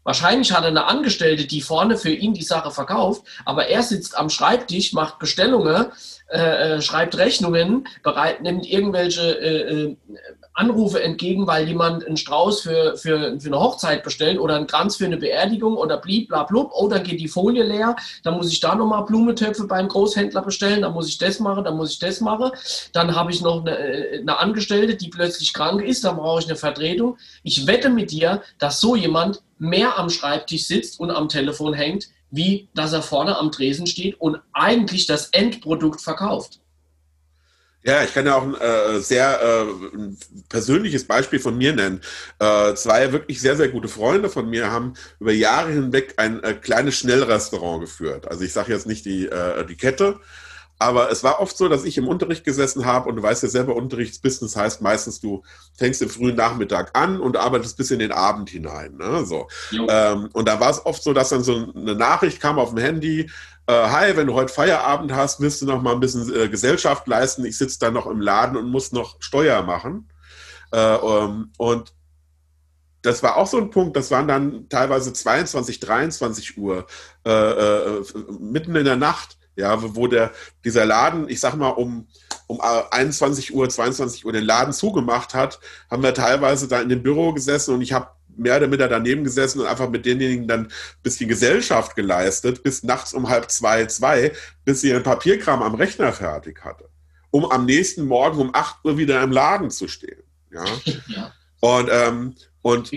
[0.05, 4.17] Wahrscheinlich hat er eine Angestellte, die vorne für ihn die Sache verkauft, aber er sitzt
[4.17, 5.87] am Schreibtisch, macht Bestellungen,
[6.29, 9.97] äh, äh, schreibt Rechnungen, bereit, nimmt irgendwelche äh, äh,
[10.55, 14.97] Anrufe entgegen, weil jemand einen Strauß für, für, für eine Hochzeit bestellt oder einen Kranz
[14.97, 16.73] für eine Beerdigung oder blieb, bla, blub.
[16.75, 17.97] Oh, dann geht die Folie leer.
[18.23, 20.83] Dann muss ich da nochmal Blumentöpfe beim Großhändler bestellen.
[20.83, 22.51] Dann muss ich das machen, dann muss ich das machen.
[22.93, 26.05] Dann habe ich noch eine, äh, eine Angestellte, die plötzlich krank ist.
[26.05, 27.17] Dann brauche ich eine Vertretung.
[27.43, 32.09] Ich wette mit dir, dass so jemand mehr am Schreibtisch sitzt und am Telefon hängt,
[32.31, 36.59] wie dass er vorne am Tresen steht und eigentlich das Endprodukt verkauft.
[37.85, 42.01] Ja, ich kann ja auch ein äh, sehr äh, ein persönliches Beispiel von mir nennen.
[42.39, 46.55] Äh, zwei wirklich sehr, sehr gute Freunde von mir haben über Jahre hinweg ein äh,
[46.55, 48.29] kleines Schnellrestaurant geführt.
[48.29, 50.21] Also ich sage jetzt nicht die, äh, die Kette,
[50.83, 53.49] aber es war oft so, dass ich im Unterricht gesessen habe und du weißt ja
[53.49, 55.43] selber, Unterrichtsbusiness heißt meistens, du
[55.77, 58.97] fängst im frühen Nachmittag an und arbeitest bis in den Abend hinein.
[58.97, 59.25] Ne?
[59.25, 59.49] So.
[59.89, 62.79] Ähm, und da war es oft so, dass dann so eine Nachricht kam auf dem
[62.79, 63.31] Handy,
[63.67, 67.07] äh, hi, wenn du heute Feierabend hast, willst du noch mal ein bisschen äh, Gesellschaft
[67.07, 67.45] leisten.
[67.45, 70.09] Ich sitze da noch im Laden und muss noch Steuer machen.
[70.73, 71.95] Äh, um, und
[73.03, 76.87] das war auch so ein Punkt, das waren dann teilweise 22, 23 Uhr,
[77.25, 78.03] äh, äh,
[78.39, 80.33] mitten in der Nacht ja, wo der,
[80.65, 82.07] dieser Laden, ich sag mal, um,
[82.47, 85.61] um 21 Uhr, 22 Uhr den Laden zugemacht hat,
[85.91, 89.25] haben wir teilweise da in dem Büro gesessen und ich habe mehr oder minder daneben
[89.25, 93.87] gesessen und einfach mit denjenigen dann ein bisschen Gesellschaft geleistet, bis nachts um halb zwei,
[93.87, 94.33] zwei,
[94.65, 96.89] bis sie ihren Papierkram am Rechner fertig hatte,
[97.31, 100.23] um am nächsten Morgen um 8 Uhr wieder im Laden zu stehen.
[100.51, 100.65] Ja.
[101.09, 101.33] ja.
[101.61, 102.91] Und, ähm, und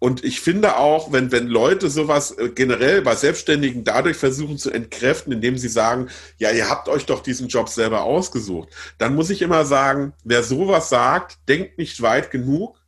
[0.00, 4.70] und ich finde auch, wenn, wenn Leute sowas äh, generell bei Selbstständigen dadurch versuchen zu
[4.70, 6.08] entkräften, indem sie sagen,
[6.38, 10.42] ja, ihr habt euch doch diesen Job selber ausgesucht, dann muss ich immer sagen, wer
[10.42, 12.78] sowas sagt, denkt nicht weit genug,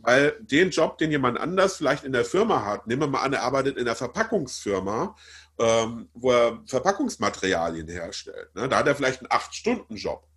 [0.00, 3.32] weil den Job, den jemand anders vielleicht in der Firma hat, nehmen wir mal an,
[3.32, 5.14] er arbeitet in der Verpackungsfirma,
[5.60, 8.54] ähm, wo er Verpackungsmaterialien herstellt.
[8.54, 8.68] Ne?
[8.68, 10.27] Da hat er vielleicht einen Acht-Stunden-Job.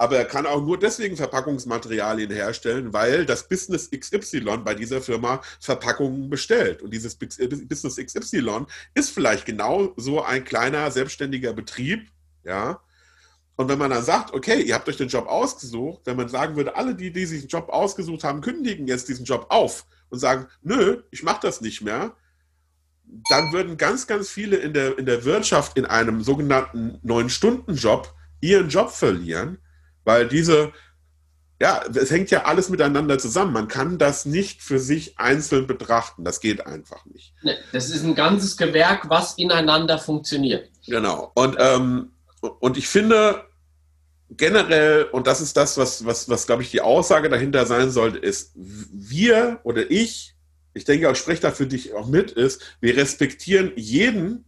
[0.00, 5.42] Aber er kann auch nur deswegen Verpackungsmaterialien herstellen, weil das Business XY bei dieser Firma
[5.60, 6.80] Verpackungen bestellt.
[6.80, 12.08] Und dieses Business XY ist vielleicht genau so ein kleiner selbstständiger Betrieb,
[12.44, 12.80] ja.
[13.56, 16.56] Und wenn man dann sagt, okay, ihr habt euch den Job ausgesucht, wenn man sagen
[16.56, 20.18] würde, alle, die, die sich den Job ausgesucht haben, kündigen jetzt diesen Job auf und
[20.18, 22.16] sagen, nö, ich mache das nicht mehr,
[23.28, 28.70] dann würden ganz, ganz viele in der, in der Wirtschaft in einem sogenannten Neun-Stunden-Job ihren
[28.70, 29.58] Job verlieren
[30.04, 30.72] weil diese,
[31.60, 33.52] ja, es hängt ja alles miteinander zusammen.
[33.52, 36.24] Man kann das nicht für sich einzeln betrachten.
[36.24, 37.34] Das geht einfach nicht.
[37.42, 40.70] Nee, das ist ein ganzes Gewerk, was ineinander funktioniert.
[40.86, 41.30] Genau.
[41.34, 43.44] Und, ähm, und ich finde,
[44.30, 48.18] generell, und das ist das, was, was, was glaube ich, die Aussage dahinter sein sollte,
[48.18, 50.34] ist, wir oder ich,
[50.72, 54.44] ich denke auch, ich spreche da für dich auch mit, ist, wir respektieren jeden,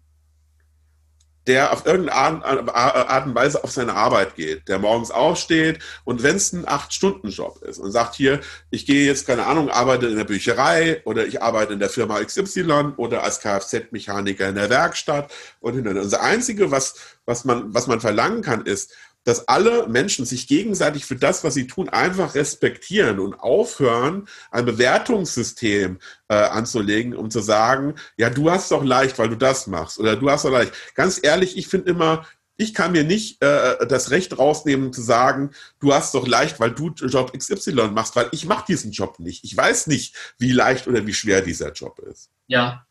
[1.47, 6.37] der auf irgendeine Art und Weise auf seine Arbeit geht, der morgens aufsteht und wenn
[6.37, 10.25] es ein Acht-Stunden-Job ist und sagt hier, ich gehe jetzt, keine Ahnung, arbeite in der
[10.25, 15.83] Bücherei oder ich arbeite in der Firma XY oder als Kfz-Mechaniker in der Werkstatt und
[15.85, 18.93] das Einzige, was, was, man, was man verlangen kann, ist,
[19.25, 24.65] dass alle Menschen sich gegenseitig für das, was sie tun, einfach respektieren und aufhören, ein
[24.65, 29.99] Bewertungssystem äh, anzulegen, um zu sagen, ja, du hast doch leicht, weil du das machst
[29.99, 30.73] oder du hast doch leicht.
[30.95, 35.51] Ganz ehrlich, ich finde immer, ich kann mir nicht äh, das Recht rausnehmen zu sagen,
[35.81, 39.45] du hast doch leicht, weil du Job XY machst, weil ich mache diesen Job nicht.
[39.45, 42.31] Ich weiß nicht, wie leicht oder wie schwer dieser Job ist.
[42.47, 42.87] Ja,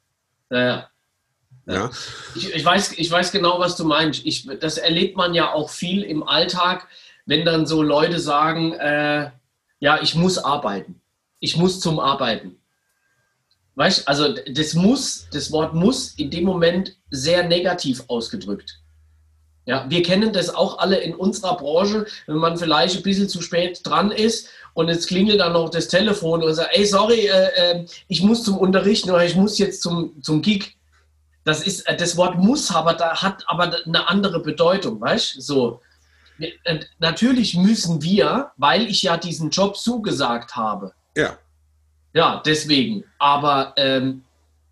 [0.50, 0.82] äh,
[1.66, 1.90] ja.
[2.36, 4.26] Ich, ich, weiß, ich weiß genau, was du meinst.
[4.26, 6.88] Ich, das erlebt man ja auch viel im Alltag,
[7.26, 9.32] wenn dann so Leute sagen, äh,
[9.80, 11.02] ja, ich muss arbeiten.
[11.40, 12.58] Ich muss zum Arbeiten.
[13.76, 18.82] Weißt also das muss, das Wort muss in dem Moment sehr negativ ausgedrückt.
[19.66, 23.42] Ja, wir kennen das auch alle in unserer Branche, wenn man vielleicht ein bisschen zu
[23.42, 27.50] spät dran ist und jetzt klingelt dann noch das Telefon und sagt, ey, sorry, äh,
[27.56, 30.76] äh, ich muss zum Unterrichten oder ich muss jetzt zum, zum Gig.
[31.44, 35.42] Das ist, äh, das Wort muss aber da hat aber eine andere Bedeutung, weißt du?
[35.42, 35.82] So.
[36.40, 40.94] Äh, natürlich müssen wir, weil ich ja diesen Job zugesagt habe.
[41.16, 41.38] Ja.
[42.14, 43.04] Ja, deswegen.
[43.20, 44.24] Aber ähm,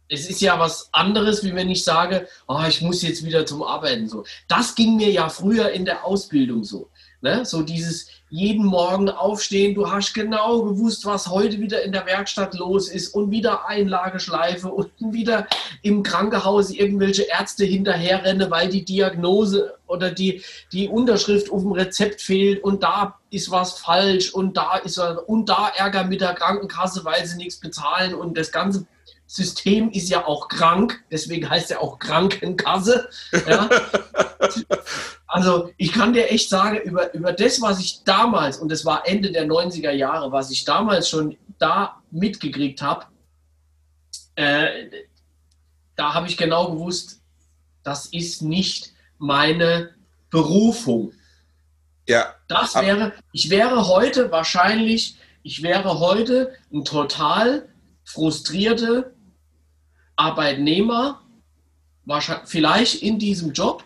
[0.10, 3.64] es ist ja was anderes, wie wenn ich sage, oh, ich muss jetzt wieder zum
[3.64, 4.10] Arbeiten.
[4.10, 4.26] So.
[4.48, 6.90] Das ging mir ja früher in der Ausbildung so.
[7.22, 7.46] Ne?
[7.46, 12.54] So dieses jeden Morgen aufstehen, du hast genau gewusst, was heute wieder in der Werkstatt
[12.54, 13.10] los ist.
[13.10, 15.48] Und wieder Einlageschleife und wieder
[15.82, 22.22] im Krankenhaus irgendwelche Ärzte hinterherrennen, weil die Diagnose oder die, die Unterschrift auf dem Rezept
[22.22, 22.64] fehlt.
[22.64, 24.32] Und da ist was falsch.
[24.32, 28.14] Und da ist und da Ärger mit der Krankenkasse, weil sie nichts bezahlen.
[28.14, 28.86] Und das ganze
[29.30, 33.10] System ist ja auch krank, deswegen heißt er auch Krankenkasse.
[33.48, 33.70] Ja.
[35.28, 39.08] also ich kann dir echt sagen, über, über das, was ich damals, und das war
[39.08, 43.06] Ende der 90er Jahre, was ich damals schon da mitgekriegt habe,
[44.34, 44.90] äh,
[45.96, 47.22] da habe ich genau gewusst,
[47.84, 49.94] das ist nicht meine
[50.32, 51.14] Berufung.
[52.08, 52.34] Ja.
[52.48, 57.70] Das wäre, ich wäre heute wahrscheinlich, ich wäre heute ein total
[58.04, 59.14] frustrierte
[60.20, 61.22] Arbeitnehmer,
[62.46, 63.84] vielleicht in diesem Job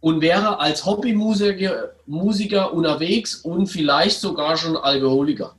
[0.00, 5.54] und wäre als Hobbymusiker Musiker unterwegs und vielleicht sogar schon Alkoholiker.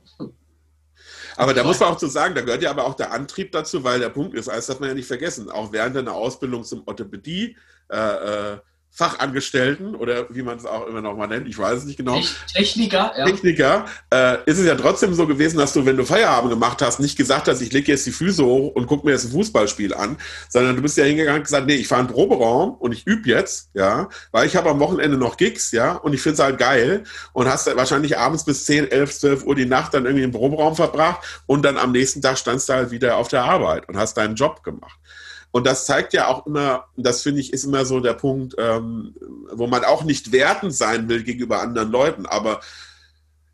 [1.36, 3.82] Aber da muss man auch zu sagen, da gehört ja aber auch der Antrieb dazu,
[3.82, 6.82] weil der Punkt ist, das darf man ja nicht vergessen, auch während einer Ausbildung zum
[6.86, 7.56] Orthopädie
[7.90, 8.58] äh, äh
[8.92, 12.20] Fachangestellten oder wie man es auch immer noch mal nennt, ich weiß es nicht genau.
[12.52, 13.24] Techniker, ja.
[13.24, 16.98] Techniker, äh, ist es ja trotzdem so gewesen, dass du, wenn du Feierabend gemacht hast,
[16.98, 19.94] nicht gesagt hast, ich lege jetzt die Füße hoch und gucke mir jetzt ein Fußballspiel
[19.94, 23.06] an, sondern du bist ja hingegangen und gesagt, nee, ich fahre einen Proberaum und ich
[23.06, 26.40] übe jetzt, ja, weil ich habe am Wochenende noch Gigs, ja, und ich finde es
[26.40, 30.04] halt geil und hast dann wahrscheinlich abends bis 10, 11, 12 Uhr die Nacht dann
[30.04, 33.44] irgendwie im Proberaum verbracht und dann am nächsten Tag standst du halt wieder auf der
[33.44, 34.98] Arbeit und hast deinen Job gemacht.
[35.52, 39.14] Und das zeigt ja auch immer, das finde ich, ist immer so der Punkt, ähm,
[39.52, 42.26] wo man auch nicht wertend sein will gegenüber anderen Leuten.
[42.26, 42.60] Aber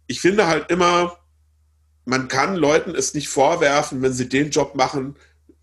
[0.07, 1.19] ich finde halt immer,
[2.05, 5.17] man kann Leuten es nicht vorwerfen, wenn sie den Job machen,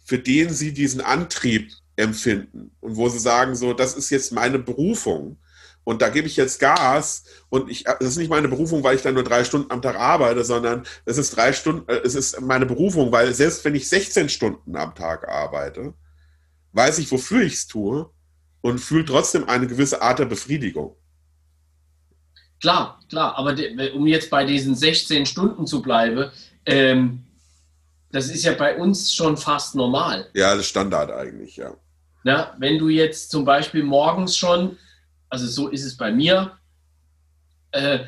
[0.04, 2.72] für den sie diesen Antrieb empfinden.
[2.82, 5.38] Und wo sie sagen, so, das ist jetzt meine Berufung.
[5.84, 7.26] Und da gebe ich jetzt Gas.
[7.50, 9.96] Und ich, das ist nicht meine Berufung, weil ich dann nur drei Stunden am Tag
[9.96, 13.88] arbeite, sondern es ist drei Stunden, äh, es ist meine Berufung, weil selbst wenn ich
[13.88, 15.93] 16 Stunden am Tag arbeite,
[16.74, 18.10] weiß ich, wofür ich es tue
[18.62, 20.96] und fühle trotzdem eine gewisse Art der Befriedigung.
[22.60, 23.56] Klar, klar, aber
[23.94, 26.32] um jetzt bei diesen 16 Stunden zu bleiben,
[26.66, 27.24] ähm,
[28.12, 30.30] das ist ja bei uns schon fast normal.
[30.34, 31.76] Ja, das ist Standard eigentlich, ja.
[32.24, 34.78] Na, wenn du jetzt zum Beispiel morgens schon,
[35.30, 36.58] also so ist es bei mir,
[37.72, 38.00] äh,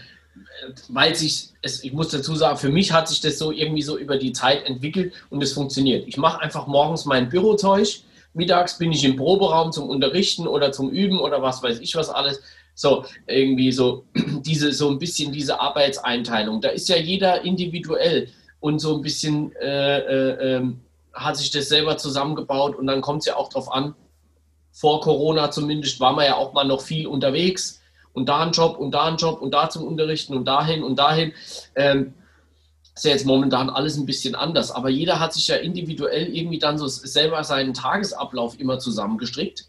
[0.88, 3.98] weil sich, es, ich muss dazu sagen, für mich hat sich das so irgendwie so
[3.98, 6.08] über die Zeit entwickelt und es funktioniert.
[6.08, 7.88] Ich mache einfach morgens mein Bürozeug,
[8.36, 12.10] mittags bin ich im Proberaum zum Unterrichten oder zum Üben oder was weiß ich was
[12.10, 12.42] alles.
[12.74, 16.62] So, irgendwie so diese, so ein bisschen diese Arbeitseinteilung.
[16.62, 20.64] Da ist ja jeder individuell und so ein bisschen äh, äh, äh,
[21.14, 23.96] hat sich das selber zusammengebaut und dann kommt es ja auch darauf an,
[24.72, 28.78] vor Corona zumindest war man ja auch mal noch viel unterwegs und da ein Job
[28.78, 31.32] und da ein Job und da zum Unterrichten und dahin und dahin.
[31.76, 32.14] Ähm,
[32.96, 36.60] ist ja jetzt momentan alles ein bisschen anders, aber jeder hat sich ja individuell irgendwie
[36.60, 39.66] dann so selber seinen Tagesablauf immer zusammengestrickt.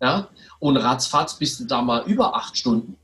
[0.00, 0.28] Ja?
[0.58, 2.96] Und ratzfatz bist du da mal über acht Stunden.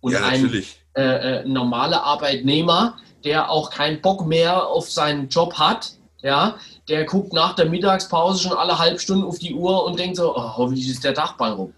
[0.00, 0.62] Und ja, ein
[0.94, 6.56] äh, äh, normaler Arbeitnehmer, der auch keinen Bock mehr auf seinen Job hat, ja,
[6.88, 10.36] der guckt nach der Mittagspause schon alle halb Stunden auf die Uhr und denkt so,
[10.36, 11.74] oh, hoffentlich ist der Dachball rum.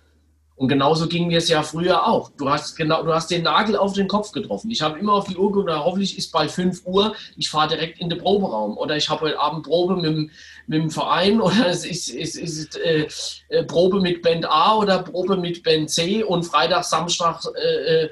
[0.58, 2.30] Und genauso ging mir es ja früher auch.
[2.36, 4.72] Du hast, genau, du hast den Nagel auf den Kopf getroffen.
[4.72, 8.00] Ich habe immer auf die Uhr geguckt, hoffentlich ist bald 5 Uhr, ich fahre direkt
[8.00, 8.76] in den Proberaum.
[8.76, 10.30] Oder ich habe heute Abend Probe mit,
[10.66, 13.06] mit dem Verein oder es ist, ist, ist äh,
[13.50, 18.10] äh, Probe mit Band A oder Probe mit Band C und Freitag, Samstag äh, äh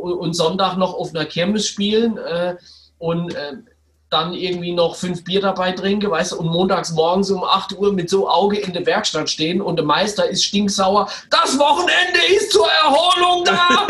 [0.00, 2.16] und Sonntag noch auf einer Kirmes spielen.
[2.16, 2.56] Äh,
[2.98, 3.54] und äh,
[4.12, 7.92] dann irgendwie noch fünf Bier dabei trinke, weißt du, und montags morgens um 8 Uhr
[7.92, 12.52] mit so Auge in der Werkstatt stehen und der Meister ist stinksauer, das Wochenende ist
[12.52, 13.88] zur Erholung da,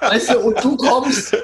[0.08, 1.36] weißt du, und du kommst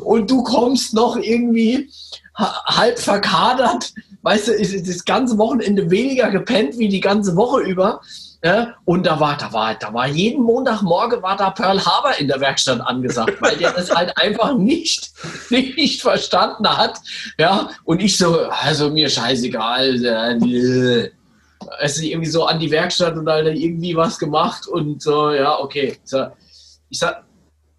[0.00, 1.90] und du kommst noch irgendwie
[2.36, 8.00] halb verkadert, weißt du, ist das ganze Wochenende weniger gepennt wie die ganze Woche über
[8.44, 12.28] ja, und da war, da war, da war jeden Montagmorgen war da Pearl Harbor in
[12.28, 15.12] der Werkstatt angesagt, weil der das halt einfach nicht,
[15.48, 16.98] nicht verstanden hat.
[17.38, 20.42] Ja, und ich so, also mir scheißegal.
[21.80, 25.58] Es ist irgendwie so an die Werkstatt und halt irgendwie was gemacht und so, ja,
[25.58, 25.96] okay.
[26.04, 26.26] So,
[26.90, 27.24] ich sag,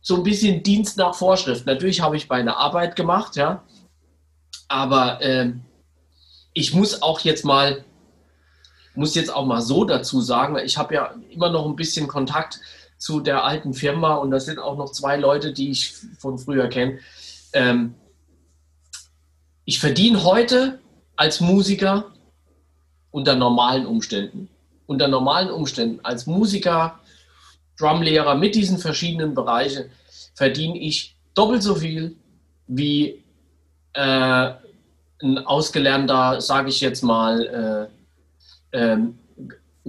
[0.02, 1.68] so ein bisschen Dienst nach Vorschrift.
[1.68, 3.64] Natürlich habe ich meine Arbeit gemacht, ja.
[4.68, 5.62] Aber ähm,
[6.54, 7.86] ich muss auch jetzt mal
[8.96, 12.60] muss jetzt auch mal so dazu sagen, ich habe ja immer noch ein bisschen Kontakt
[12.98, 16.68] zu der alten Firma und das sind auch noch zwei Leute, die ich von früher
[16.68, 17.00] kenne.
[17.54, 17.96] Ähm,
[19.66, 20.80] ich verdiene heute
[21.16, 22.06] als Musiker
[23.12, 24.50] unter normalen Umständen.
[24.86, 27.00] Unter normalen Umständen als Musiker,
[27.78, 29.86] Drumlehrer mit diesen verschiedenen Bereichen
[30.36, 32.16] verdiene ich doppelt so viel
[32.68, 33.24] wie
[33.94, 34.54] äh,
[35.22, 38.05] ein ausgelernter, sage ich jetzt mal, äh,
[38.76, 39.18] ähm,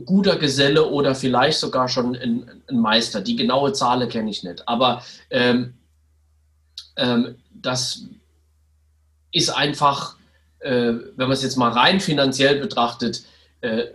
[0.05, 3.20] guter Geselle oder vielleicht sogar schon ein, ein, Meister.
[3.20, 4.66] Die genaue Zahl kenne ich nicht.
[4.68, 5.75] Aber ähm,
[6.96, 8.03] ähm, das
[9.33, 10.16] ist einfach,
[10.61, 13.25] äh, wenn man es jetzt mal rein finanziell betrachtet,
[13.61, 13.87] äh,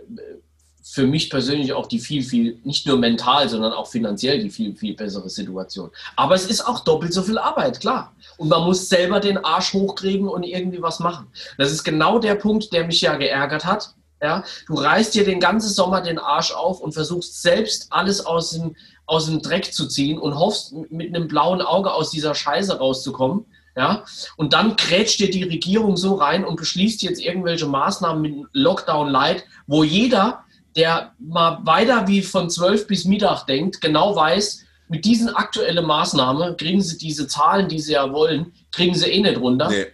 [0.84, 4.76] für mich persönlich auch die viel, viel, nicht nur mental, sondern auch finanziell die viel,
[4.76, 5.90] viel bessere Situation.
[6.16, 8.14] Aber es ist auch doppelt so viel Arbeit, klar.
[8.36, 11.28] Und man muss selber den Arsch hochkriegen und irgendwie was machen.
[11.56, 14.44] Das ist genau der Punkt, der mich ja geärgert hat ja?
[14.66, 18.76] Du reißt dir den ganzen Sommer den Arsch auf und versuchst selbst alles aus dem,
[19.06, 23.44] aus dem Dreck zu ziehen und hoffst mit einem blauen Auge aus dieser Scheiße rauszukommen.
[23.76, 24.04] Ja?
[24.36, 29.08] Und dann krätscht dir die Regierung so rein und beschließt jetzt irgendwelche Maßnahmen mit Lockdown
[29.08, 30.44] Light, wo jeder,
[30.76, 36.56] der mal weiter wie von 12 bis Mittag denkt, genau weiß, mit diesen aktuellen Maßnahmen
[36.58, 39.68] kriegen sie diese Zahlen, die sie ja wollen, kriegen sie eh nicht runter.
[39.68, 39.86] Nee.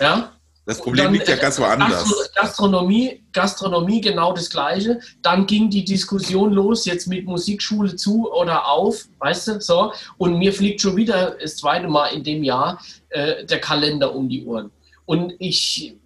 [0.00, 0.33] Ja?
[0.66, 2.30] Das Problem dann, liegt ja ganz woanders.
[2.34, 4.98] Gastronomie, Gastronomie genau das Gleiche.
[5.20, 9.92] Dann ging die Diskussion los, jetzt mit Musikschule zu oder auf, weißt du, so.
[10.16, 14.28] Und mir fliegt schon wieder das zweite Mal in dem Jahr äh, der Kalender um
[14.28, 14.70] die Ohren.
[15.04, 15.96] Und ich,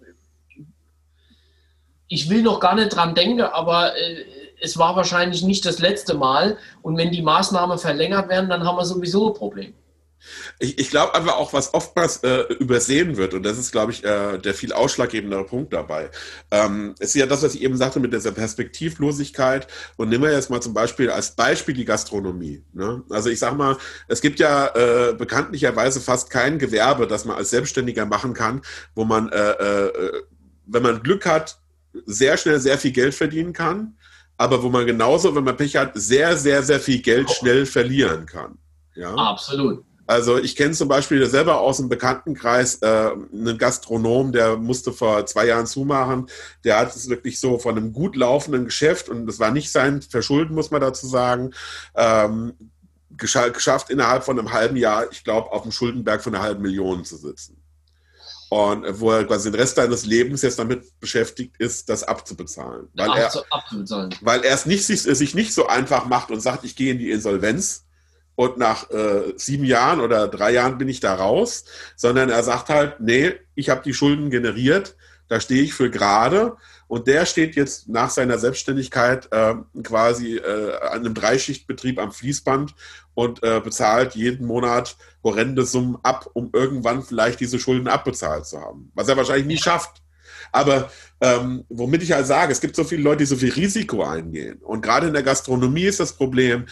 [2.09, 4.25] ich will noch gar nicht dran denken, aber äh,
[4.61, 6.57] es war wahrscheinlich nicht das letzte Mal.
[6.81, 9.73] Und wenn die Maßnahmen verlängert werden, dann haben wir sowieso ein Problem.
[10.59, 14.03] Ich, ich glaube aber auch, was oftmals äh, übersehen wird, und das ist, glaube ich,
[14.03, 16.09] äh, der viel ausschlaggebendere Punkt dabei,
[16.51, 19.67] ähm, ist ja das, was ich eben sagte mit dieser Perspektivlosigkeit.
[19.97, 22.63] Und nehmen wir jetzt mal zum Beispiel als Beispiel die Gastronomie.
[22.73, 23.03] Ne?
[23.09, 23.77] Also ich sage mal,
[24.07, 28.61] es gibt ja äh, bekanntlicherweise fast kein Gewerbe, das man als Selbstständiger machen kann,
[28.95, 30.23] wo man, äh, äh,
[30.65, 31.59] wenn man Glück hat,
[32.05, 33.97] sehr schnell sehr viel Geld verdienen kann,
[34.37, 38.25] aber wo man genauso, wenn man Pech hat, sehr, sehr, sehr viel Geld schnell verlieren
[38.25, 38.57] kann.
[38.95, 39.13] Ja?
[39.15, 39.83] Absolut.
[40.09, 45.23] Also ich kenne zum Beispiel selber aus dem Bekanntenkreis äh, einen Gastronom, der musste vor
[45.27, 46.25] zwei Jahren zumachen.
[46.63, 50.01] Der hat es wirklich so von einem gut laufenden Geschäft und das war nicht sein
[50.01, 51.53] Verschulden, muss man dazu sagen,
[51.93, 52.53] ähm,
[53.11, 56.63] gescha geschafft innerhalb von einem halben Jahr, ich glaube, auf dem Schuldenberg von einer halben
[56.63, 57.61] Million zu sitzen.
[58.49, 62.87] Und wo er quasi den Rest seines Lebens jetzt damit beschäftigt ist, das abzubezahlen.
[62.95, 64.15] Weil er, abzubezahlen.
[64.21, 66.97] Weil er es nicht, sich, sich nicht so einfach macht und sagt, ich gehe in
[66.97, 67.85] die Insolvenz,
[68.39, 71.65] und nach äh, sieben Jahren oder drei Jahren bin ich da raus,
[71.97, 74.95] sondern er sagt halt, nee, ich habe die Schulden generiert,
[75.27, 76.55] da stehe ich für gerade
[76.87, 82.75] und der steht jetzt nach seiner Selbstständigkeit äh, quasi äh, an einem Dreischichtbetrieb am Fließband
[83.13, 88.61] und äh, bezahlt jeden Monat horrende Summen ab, um irgendwann vielleicht diese Schulden abbezahlt zu
[88.61, 90.01] haben, was er wahrscheinlich nie schafft.
[90.51, 90.89] Aber
[91.21, 94.59] ähm, womit ich halt sage, es gibt so viele Leute, die so viel Risiko eingehen.
[94.61, 96.65] Und gerade in der Gastronomie ist das Problem,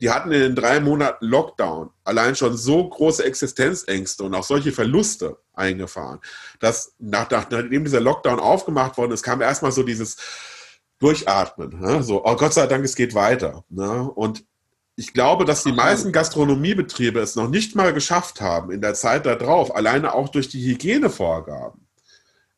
[0.00, 4.72] die hatten in den drei Monaten Lockdown allein schon so große Existenzängste und auch solche
[4.72, 6.20] Verluste eingefahren,
[6.60, 10.16] dass nach, nachdem dieser Lockdown aufgemacht worden ist, kam erstmal so dieses
[10.98, 11.80] Durchatmen.
[11.80, 12.02] Ne?
[12.02, 13.64] So, oh Gott sei Dank, es geht weiter.
[13.68, 14.02] Ne?
[14.02, 14.44] Und
[14.96, 19.26] ich glaube, dass die meisten Gastronomiebetriebe es noch nicht mal geschafft haben, in der Zeit
[19.26, 21.86] darauf, alleine auch durch die Hygienevorgaben,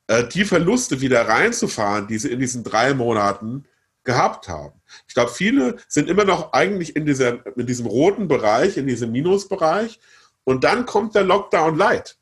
[0.06, 3.64] äh, die Verluste wieder reinzufahren, die sie in diesen drei Monaten
[4.08, 4.80] gehabt haben.
[5.06, 9.12] Ich glaube, viele sind immer noch eigentlich in, dieser, in diesem roten Bereich, in diesem
[9.12, 10.00] Minusbereich.
[10.44, 12.16] Und dann kommt der Lockdown Light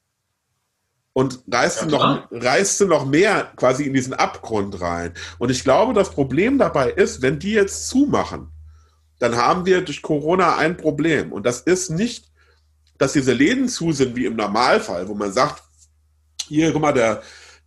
[1.12, 5.14] und reißt, ja, noch, reißt noch mehr quasi in diesen Abgrund rein.
[5.39, 8.49] Und ich glaube, das Problem dabei ist, wenn die jetzt zumachen,
[9.20, 11.30] dann haben wir durch Corona ein Problem.
[11.32, 12.32] Und das ist nicht,
[12.99, 15.62] dass diese Läden zu sind wie im Normalfall, wo man sagt,
[16.49, 17.22] hier, guck mal, der,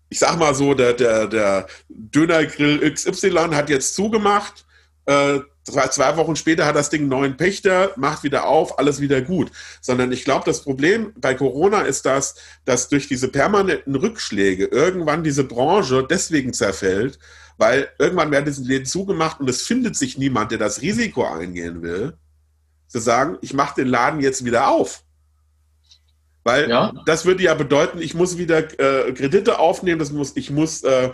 [0.10, 4.66] ich sag mal so, der, der, der Dönergrill XY hat jetzt zugemacht.
[5.06, 9.22] Äh, zwei Wochen später hat das Ding einen neuen Pächter, macht wieder auf, alles wieder
[9.22, 9.52] gut.
[9.82, 12.36] Sondern ich glaube, das Problem bei Corona ist das,
[12.66, 17.20] dass durch diese permanenten Rückschläge irgendwann diese Branche deswegen zerfällt,
[17.58, 21.82] weil irgendwann werden diese Läden zugemacht und es findet sich niemand, der das Risiko eingehen
[21.82, 22.18] will,
[22.88, 25.04] zu sagen, ich mache den Laden jetzt wieder auf.
[26.44, 26.94] Weil ja.
[27.06, 31.12] das würde ja bedeuten, ich muss wieder äh, Kredite aufnehmen, das muss, ich muss äh,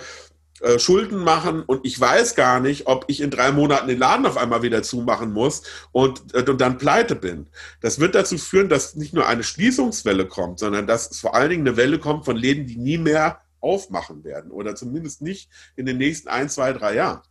[0.61, 4.25] äh, Schulden machen und ich weiß gar nicht, ob ich in drei Monaten den Laden
[4.25, 7.47] auf einmal wieder zumachen muss und, äh, und dann pleite bin.
[7.81, 11.49] Das wird dazu führen, dass nicht nur eine Schließungswelle kommt, sondern dass es vor allen
[11.49, 15.85] Dingen eine Welle kommt von Läden, die nie mehr aufmachen werden oder zumindest nicht in
[15.85, 17.21] den nächsten ein, zwei, drei Jahren.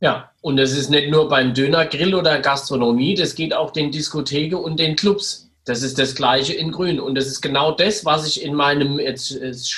[0.00, 4.56] Ja, und das ist nicht nur beim Dönergrill oder Gastronomie, das geht auch den Diskotheken
[4.56, 5.49] und den Clubs.
[5.70, 6.98] Das ist das Gleiche in Grün.
[6.98, 9.70] Und das ist genau das, was ich in meinem, jetzt, jetzt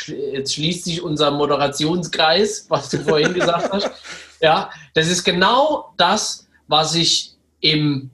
[0.54, 3.90] schließt sich unser Moderationskreis, was du vorhin gesagt hast.
[4.40, 8.08] Ja, das ist genau das, was ich im,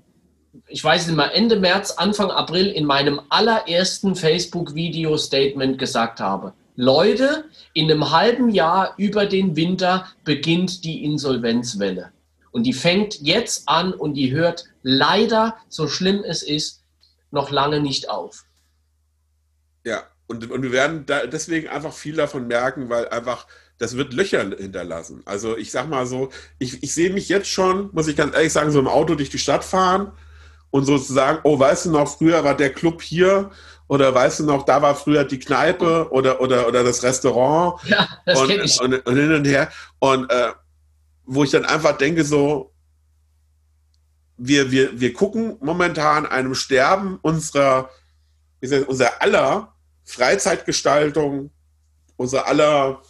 [0.66, 6.54] ich weiß nicht mal, Ende März, Anfang April in meinem allerersten Facebook-Video-Statement gesagt habe.
[6.74, 12.10] Leute, in einem halben Jahr über den Winter beginnt die Insolvenzwelle.
[12.50, 16.77] Und die fängt jetzt an und die hört leider, so schlimm es ist,
[17.30, 18.44] noch lange nicht auf.
[19.84, 23.46] Ja, und, und wir werden deswegen einfach viel davon merken, weil einfach
[23.78, 25.22] das wird Löcher hinterlassen.
[25.24, 28.52] Also ich sag mal so, ich, ich sehe mich jetzt schon, muss ich ganz ehrlich
[28.52, 30.12] sagen, so im Auto durch die Stadt fahren
[30.70, 33.50] und sozusagen, oh, weißt du noch, früher war der Club hier
[33.86, 37.82] oder weißt du noch, da war früher die Kneipe oder, oder, oder das Restaurant.
[37.84, 38.80] Ja, das und, ich.
[38.80, 39.70] Und, und, hin und her.
[40.00, 40.52] Und äh,
[41.24, 42.72] wo ich dann einfach denke, so,
[44.38, 47.90] wir, wir, wir gucken momentan einem Sterben unserer,
[48.86, 49.74] unserer aller
[50.04, 51.50] Freizeitgestaltung,
[52.16, 53.02] unserer aller,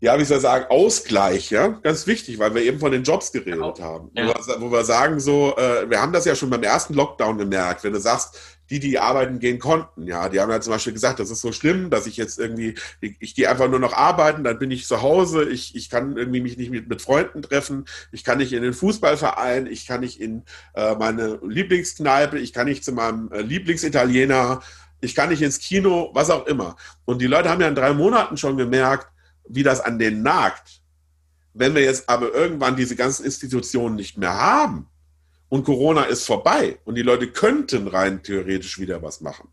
[0.00, 3.32] ja, wie soll ich sagen, Ausgleich, ja, ganz wichtig, weil wir eben von den Jobs
[3.32, 3.78] geredet genau.
[3.78, 4.10] haben.
[4.14, 4.28] Ja.
[4.28, 7.36] Wo, wir, wo, wir, sagen so, äh, wir haben das ja schon beim ersten Lockdown
[7.36, 8.38] gemerkt, wenn du sagst,
[8.70, 10.06] die, die arbeiten gehen konnten.
[10.06, 12.74] Ja, die haben ja zum Beispiel gesagt, das ist so schlimm, dass ich jetzt irgendwie,
[13.00, 16.16] ich, ich gehe einfach nur noch arbeiten, dann bin ich zu Hause, ich, ich kann
[16.16, 20.00] irgendwie mich nicht mit, mit Freunden treffen, ich kann nicht in den Fußballverein, ich kann
[20.00, 20.44] nicht in
[20.74, 24.60] äh, meine Lieblingskneipe, ich kann nicht zu meinem äh, Lieblingsitaliener,
[25.00, 26.76] ich kann nicht ins Kino, was auch immer.
[27.04, 29.08] Und die Leute haben ja in drei Monaten schon gemerkt,
[29.46, 30.80] wie das an den nagt.
[31.52, 34.88] Wenn wir jetzt aber irgendwann diese ganzen Institutionen nicht mehr haben,
[35.48, 39.48] und Corona ist vorbei und die Leute könnten rein theoretisch wieder was machen.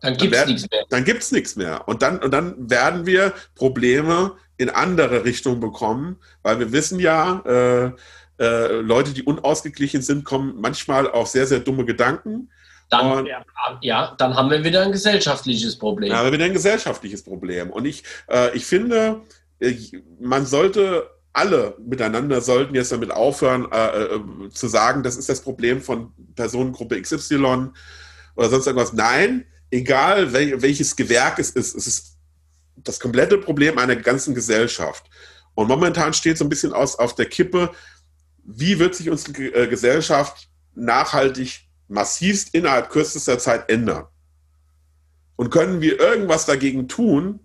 [0.00, 0.84] Dann gibt es nichts mehr.
[0.90, 1.88] Dann gibt es nichts mehr.
[1.88, 7.40] Und dann, und dann werden wir Probleme in andere Richtungen bekommen, weil wir wissen ja,
[7.44, 7.92] äh,
[8.40, 12.50] äh, Leute, die unausgeglichen sind, kommen manchmal auf sehr, sehr dumme Gedanken.
[12.88, 13.28] Dann, und,
[13.82, 16.10] ja, dann haben wir wieder ein gesellschaftliches Problem.
[16.10, 17.70] Dann haben wir wieder ein gesellschaftliches Problem.
[17.70, 19.22] Und ich, äh, ich finde,
[20.20, 25.40] man sollte alle miteinander sollten jetzt damit aufhören, äh, äh, zu sagen, das ist das
[25.40, 27.70] Problem von Personengruppe XY
[28.34, 28.92] oder sonst irgendwas.
[28.92, 32.16] Nein, egal wel welches Gewerk es ist, es ist
[32.76, 35.04] das komplette Problem einer ganzen Gesellschaft.
[35.54, 37.70] Und momentan steht so ein bisschen aus auf der Kippe,
[38.44, 44.06] wie wird sich unsere äh, Gesellschaft nachhaltig massivst innerhalb kürzester Zeit ändern?
[45.36, 47.40] Und können wir irgendwas dagegen tun,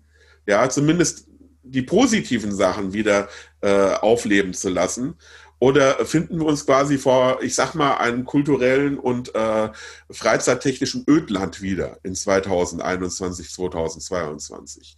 [0.46, 1.28] ja, zumindest
[1.64, 3.28] die positiven Sachen wieder
[3.60, 5.16] äh, aufleben zu lassen?
[5.58, 9.70] Oder finden wir uns quasi vor, ich sag mal, einem kulturellen und äh,
[10.10, 14.96] freizeittechnischen Ödland wieder in 2021, 2022?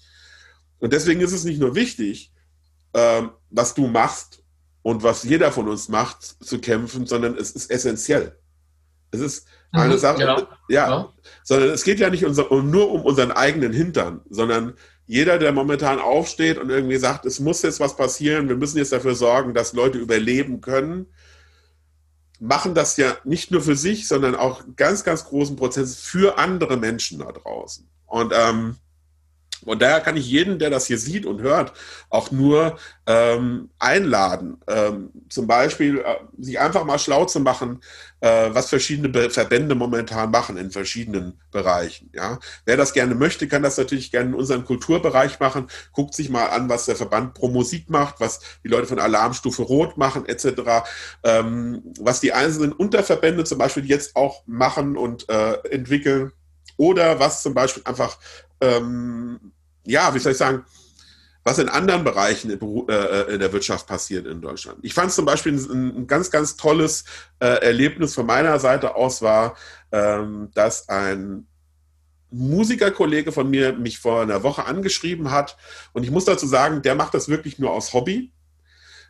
[0.79, 2.33] Und deswegen ist es nicht nur wichtig,
[2.95, 4.43] äh, was du machst
[4.83, 8.39] und was jeder von uns macht, zu kämpfen, sondern es ist essentiell.
[9.11, 10.39] Es ist eine mhm, Sache, ja,
[10.69, 11.12] ja, ja,
[11.45, 14.75] sondern es geht ja nicht unser, nur um unseren eigenen Hintern, sondern
[15.07, 18.92] jeder, der momentan aufsteht und irgendwie sagt, es muss jetzt was passieren, wir müssen jetzt
[18.92, 21.07] dafür sorgen, dass Leute überleben können,
[22.40, 26.76] machen das ja nicht nur für sich, sondern auch ganz, ganz großen Prozess für andere
[26.76, 27.88] Menschen da draußen.
[28.07, 28.76] Und ähm,
[29.64, 31.72] Und daher kann ich jeden, der das hier sieht und hört,
[32.11, 37.80] auch nur ähm, einladen, ähm, zum Beispiel äh, sich einfach mal schlau zu machen,
[38.20, 42.11] äh, was verschiedene Be Verbände momentan machen in verschiedenen Bereichen.
[42.14, 42.38] Ja?
[42.64, 45.68] Wer das gerne möchte, kann das natürlich gerne in unserem Kulturbereich machen.
[45.92, 49.62] Guckt sich mal an, was der Verband Pro Musik macht, was die Leute von Alarmstufe
[49.62, 50.84] Rot machen, etc.
[51.22, 56.32] Ähm, was die einzelnen Unterverbände zum Beispiel jetzt auch machen und äh, entwickeln.
[56.76, 58.18] Oder was zum Beispiel einfach
[58.61, 59.52] ähm,
[59.84, 60.64] ja, wie soll ich sagen,
[61.46, 64.80] was in anderen Bereichen in, äh, der Wirtschaft passiert in Deutschland.
[64.82, 67.04] Ich fand zum Beispiel ein, ganz, ganz tolles
[67.38, 69.57] äh, Erlebnis von meiner Seite aus war,
[69.92, 71.46] ähm, dass ein
[72.32, 75.57] Musikerkollege von mir mich vor einer Woche angeschrieben hat
[75.92, 78.32] und ich muss dazu sagen, der macht das wirklich nur aus Hobby.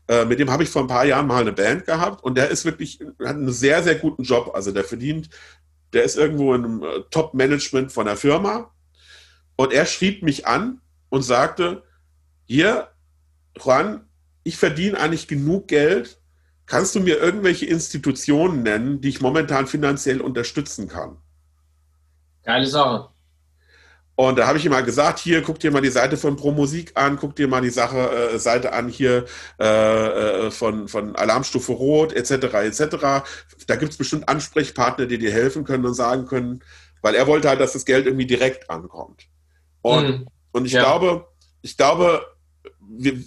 [0.06, 2.50] Äh, mit dem habe ich vor ein paar Jahren mal eine Band gehabt und der
[2.50, 4.52] ist wirklich, hat einen sehr, sehr guten Job.
[4.54, 5.30] Also der verdient,
[5.94, 8.70] der ist irgendwo in äh, Top-Management von der Firma
[9.56, 11.82] und er schrieb mich an und sagte,
[12.44, 12.88] hier,
[13.58, 14.06] Juan,
[14.44, 16.20] ich verdiene eigentlich genug Geld.
[16.66, 21.16] Kannst du mir irgendwelche Institutionen nennen, die ich momentan finanziell unterstützen kann?
[22.44, 23.08] Geile Sache.
[24.14, 26.50] Und da habe ich ihm mal gesagt, hier, guck dir mal die Seite von Pro
[26.50, 29.26] Musik an, guck dir mal die Sache, äh, Seite an hier
[29.60, 33.26] äh, äh von, von Alarmstufe Rot, etc., etc.
[33.66, 36.64] Da gibt es bestimmt Ansprechpartner, die dir helfen können und sagen können,
[37.02, 39.28] weil er wollte halt, dass das Geld irgendwie direkt ankommt.
[39.86, 40.26] Und, mhm.
[40.50, 40.82] und ich ja.
[40.82, 41.28] glaube,
[41.62, 42.26] ich glaube,
[42.80, 43.22] wir,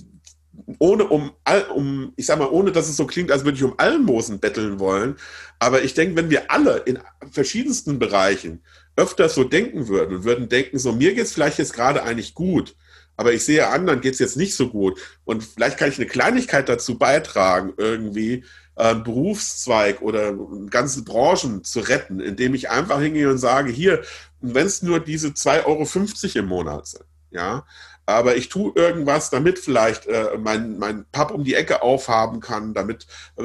[0.78, 1.32] ohne um,
[1.74, 4.78] um, ich sag mal, ohne dass es so klingt, als würde ich um Almosen betteln
[4.78, 5.16] wollen,
[5.58, 7.00] aber ich denke, wenn wir alle in
[7.32, 8.62] verschiedensten Bereichen
[8.98, 12.34] öfter so denken würden und würden denken, so mir geht es vielleicht jetzt gerade eigentlich
[12.34, 12.76] gut,
[13.16, 16.08] aber ich sehe anderen geht es jetzt nicht so gut und vielleicht kann ich eine
[16.08, 18.44] Kleinigkeit dazu beitragen, irgendwie
[18.80, 20.34] einen Berufszweig oder
[20.70, 24.02] ganze Branchen zu retten, indem ich einfach hingehe und sage, hier,
[24.42, 27.66] wenn es nur diese 2,50 Euro im Monat sind, ja,
[28.06, 32.74] aber ich tue irgendwas, damit vielleicht äh, mein, mein Pub um die Ecke aufhaben kann,
[32.74, 33.06] damit,
[33.36, 33.44] äh,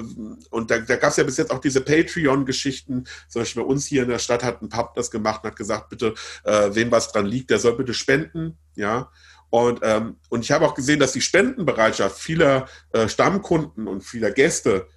[0.50, 3.86] und da, da gab es ja bis jetzt auch diese Patreon-Geschichten, zum Beispiel bei uns
[3.86, 6.14] hier in der Stadt hat ein Pub das gemacht und hat gesagt, bitte,
[6.44, 9.10] äh, wem was dran liegt, der soll bitte spenden, ja,
[9.50, 14.32] und, ähm, und ich habe auch gesehen, dass die Spendenbereitschaft vieler äh, Stammkunden und vieler
[14.32, 14.88] Gäste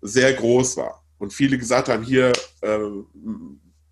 [0.00, 1.04] sehr groß war.
[1.18, 2.32] Und viele gesagt haben, hier,
[2.62, 2.78] äh,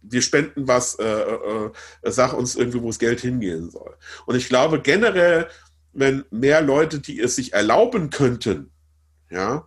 [0.02, 1.70] wir spenden was, äh, äh,
[2.02, 3.94] äh, sag uns irgendwie, wo das Geld hingehen soll.
[4.26, 5.48] Und ich glaube generell,
[5.92, 8.70] wenn mehr Leute, die es sich erlauben könnten,
[9.30, 9.66] ja,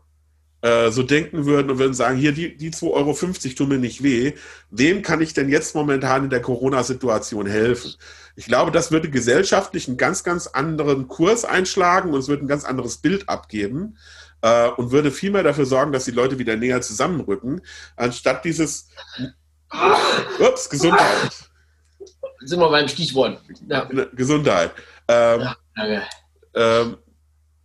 [0.62, 4.04] äh, so denken würden und würden sagen, hier, die, die 2,50 Euro tun mir nicht
[4.04, 4.34] weh,
[4.70, 7.94] wem kann ich denn jetzt momentan in der Corona-Situation helfen?
[8.36, 12.48] Ich glaube, das würde gesellschaftlich einen ganz, ganz anderen Kurs einschlagen und es würde ein
[12.48, 13.98] ganz anderes Bild abgeben
[14.42, 17.62] äh, und würde vielmehr dafür sorgen, dass die Leute wieder näher zusammenrücken,
[17.96, 18.90] anstatt dieses
[20.40, 21.32] Ups, Gesundheit.
[22.44, 23.40] Sind wir beim Stichwort.
[23.68, 23.88] Ja.
[24.14, 24.72] Gesundheit.
[25.08, 25.42] Ähm,
[25.76, 26.04] ja,
[26.56, 26.98] ähm,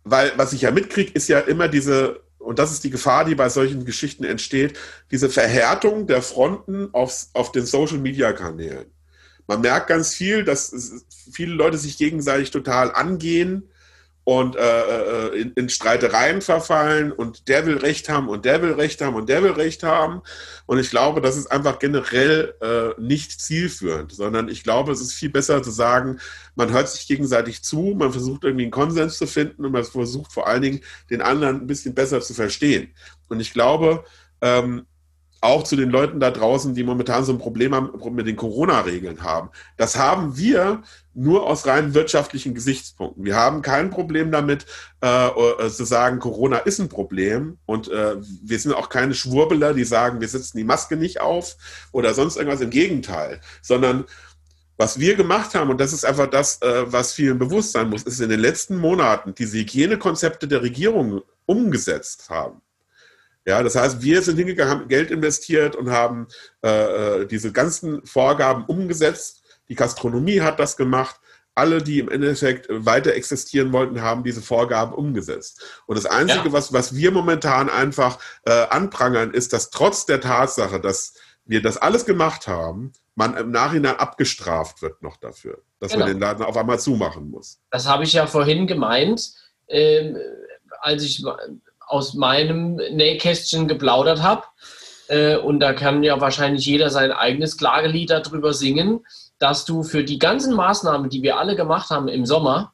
[0.03, 3.35] weil was ich ja mitkriege, ist ja immer diese, und das ist die Gefahr, die
[3.35, 4.77] bei solchen Geschichten entsteht,
[5.11, 8.85] diese Verhärtung der Fronten auf, auf den Social-Media-Kanälen.
[9.47, 13.69] Man merkt ganz viel, dass viele Leute sich gegenseitig total angehen
[14.27, 18.73] und äh, äh, in, in, Streitereien verfallen und der will Recht haben und der will
[18.73, 20.21] Recht haben und der will Recht haben.
[20.65, 25.13] Und ich glaube, das ist einfach generell äh, nicht zielführend, sondern ich glaube, es ist
[25.13, 26.19] viel besser zu sagen,
[26.55, 30.33] man hört sich gegenseitig zu, man versucht irgendwie einen Konsens zu finden und man versucht
[30.33, 32.93] vor allen Dingen den anderen ein bisschen besser zu verstehen.
[33.29, 34.03] Und ich glaube,
[34.41, 34.87] ähm,
[35.47, 39.23] auch zu den Leuten da draußen, die momentan so ein Problem haben, mit den Corona-Regeln
[39.23, 39.49] haben.
[39.77, 40.83] Das haben wir
[41.13, 43.23] nur aus rein wirtschaftlichen Gesichtspunkten.
[43.23, 44.65] Wir haben kein Problem damit,
[45.01, 47.57] äh, äh, zu sagen, Corona ist ein Problem.
[47.65, 51.55] Und äh, wir sind auch keine Schwurbeler, die sagen, wir setzen die Maske nicht auf
[51.91, 52.61] oder sonst irgendwas.
[52.61, 53.39] Im Gegenteil.
[53.61, 54.05] Sondern
[54.75, 58.03] was wir gemacht haben, und das ist einfach das, äh, was vielen bewusst sein muss,
[58.03, 62.61] ist in den letzten Monaten diese Hygienekonzepte der Regierung umgesetzt haben.
[63.47, 66.27] Ja, das heißt, wir sind hingegangen, haben Geld investiert und haben
[66.65, 69.41] äh, äh, diese ganzen Vorgaben umgesetzt.
[69.69, 71.15] Die Gastronomie hat das gemacht.
[71.55, 75.63] Alle, die im Endeffekt weiter existieren wollten, haben diese Vorgaben umgesetzt.
[75.85, 76.51] Und das Einzige, ja.
[76.51, 81.13] was, was wir momentan einfach äh, anprangern, ist, dass trotz der Tatsache, dass
[81.45, 86.03] wir das alles gemacht haben, man im Nachhinein abgestraft wird noch dafür, dass genau.
[86.03, 87.61] man den Laden auf einmal zumachen muss.
[87.71, 89.31] Das habe ich ja vorhin gemeint,
[89.67, 90.13] äh,
[90.81, 91.23] als ich
[91.87, 94.43] aus meinem Nähkästchen geplaudert habe.
[95.07, 99.05] Äh, und da kann ja wahrscheinlich jeder sein eigenes Klagelied darüber singen,
[99.39, 102.73] dass du für die ganzen Maßnahmen, die wir alle gemacht haben im Sommer,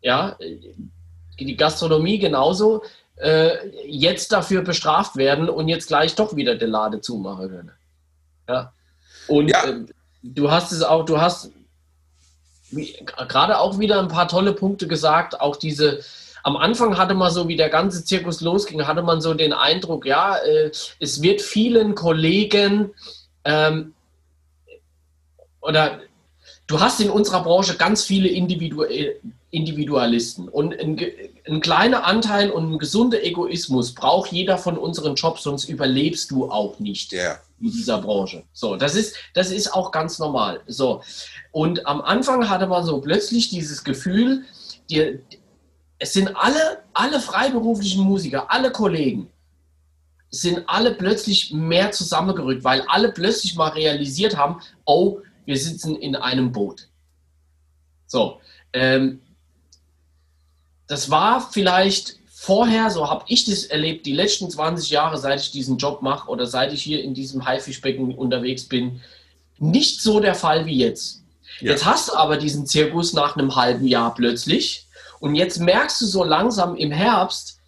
[0.00, 0.36] ja,
[1.38, 2.82] die Gastronomie genauso,
[3.16, 7.72] äh, jetzt dafür bestraft werden und jetzt gleich doch wieder den Lade zumachen können.
[8.48, 8.72] Ja.
[9.28, 9.64] Und ja.
[9.64, 9.84] Äh,
[10.22, 11.50] du hast es auch, du hast
[13.28, 15.40] gerade auch wieder ein paar tolle Punkte gesagt.
[15.40, 16.00] Auch diese,
[16.44, 20.04] am Anfang hatte man so, wie der ganze Zirkus losging, hatte man so den Eindruck,
[20.04, 20.70] ja, äh,
[21.00, 22.90] es wird vielen Kollegen
[23.44, 23.94] ähm,
[25.62, 26.00] oder
[26.66, 28.84] du hast in unserer Branche ganz viele Individu
[29.50, 31.00] Individualisten und ein,
[31.46, 36.50] ein, kleiner Anteil und ein gesunder Egoismus braucht jeder von unseren Jobs, sonst überlebst du
[36.50, 37.38] auch nicht yeah.
[37.60, 38.42] in dieser Branche.
[38.52, 40.60] So, das ist, das ist auch ganz normal.
[40.66, 41.02] So,
[41.52, 44.42] und am Anfang hatte man so plötzlich dieses Gefühl,
[44.90, 45.20] die,
[46.04, 49.30] es sind alle, alle freiberuflichen Musiker, alle Kollegen,
[50.28, 56.14] sind alle plötzlich mehr zusammengerückt, weil alle plötzlich mal realisiert haben, oh, wir sitzen in
[56.14, 56.88] einem Boot.
[58.06, 58.38] So,
[58.74, 59.22] ähm,
[60.88, 65.52] das war vielleicht vorher, so habe ich das erlebt, die letzten 20 Jahre, seit ich
[65.52, 69.00] diesen Job mache oder seit ich hier in diesem Haifischbecken unterwegs bin,
[69.58, 71.22] nicht so der Fall wie jetzt.
[71.60, 71.70] Ja.
[71.70, 74.84] Jetzt hast du aber diesen Zirkus nach einem halben Jahr plötzlich
[75.24, 77.58] und jetzt merkst du so langsam im Herbst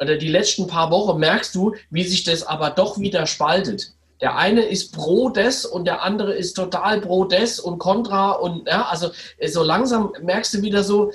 [0.00, 3.92] oder die letzten paar Wochen merkst du, wie sich das aber doch wieder spaltet.
[4.20, 8.66] Der eine ist pro des und der andere ist total pro des und contra und
[8.66, 11.12] ja, also äh, so langsam merkst du wieder so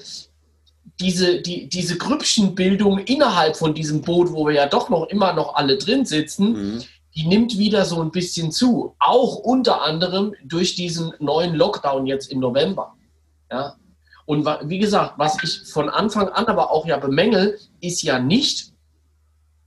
[1.01, 5.55] diese, die, diese Grüppchenbildung innerhalb von diesem Boot, wo wir ja doch noch immer noch
[5.55, 6.83] alle drin sitzen, mhm.
[7.13, 8.95] die nimmt wieder so ein bisschen zu.
[8.99, 12.95] Auch unter anderem durch diesen neuen Lockdown jetzt im November.
[13.51, 13.75] Ja.
[14.29, 18.73] Und wie gesagt, was ich von Anfang an aber auch ja bemängel, ist ja nicht,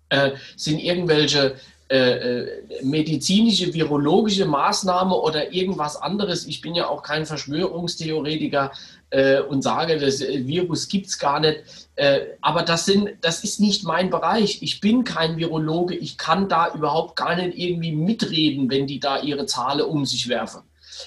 [0.09, 1.57] äh, sind irgendwelche
[1.91, 6.47] äh, äh, medizinische, virologische Maßnahme oder irgendwas anderes.
[6.47, 8.71] Ich bin ja auch kein Verschwörungstheoretiker
[9.11, 11.65] äh, und sage, das äh, Virus gibt es gar nicht.
[11.97, 14.63] Äh, aber das, sind, das ist nicht mein Bereich.
[14.63, 15.97] Ich bin kein Virologe.
[15.97, 20.29] Ich kann da überhaupt gar nicht irgendwie mitreden, wenn die da ihre Zahlen um sich
[20.29, 20.63] werfen.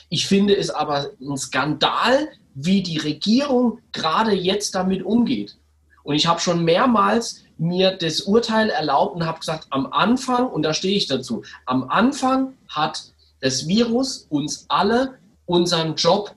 [0.09, 5.57] Ich finde es aber ein Skandal, wie die Regierung gerade jetzt damit umgeht.
[6.03, 10.63] Und ich habe schon mehrmals mir das Urteil erlaubt und habe gesagt, am Anfang, und
[10.63, 16.33] da stehe ich dazu, am Anfang hat das Virus uns alle unseren Job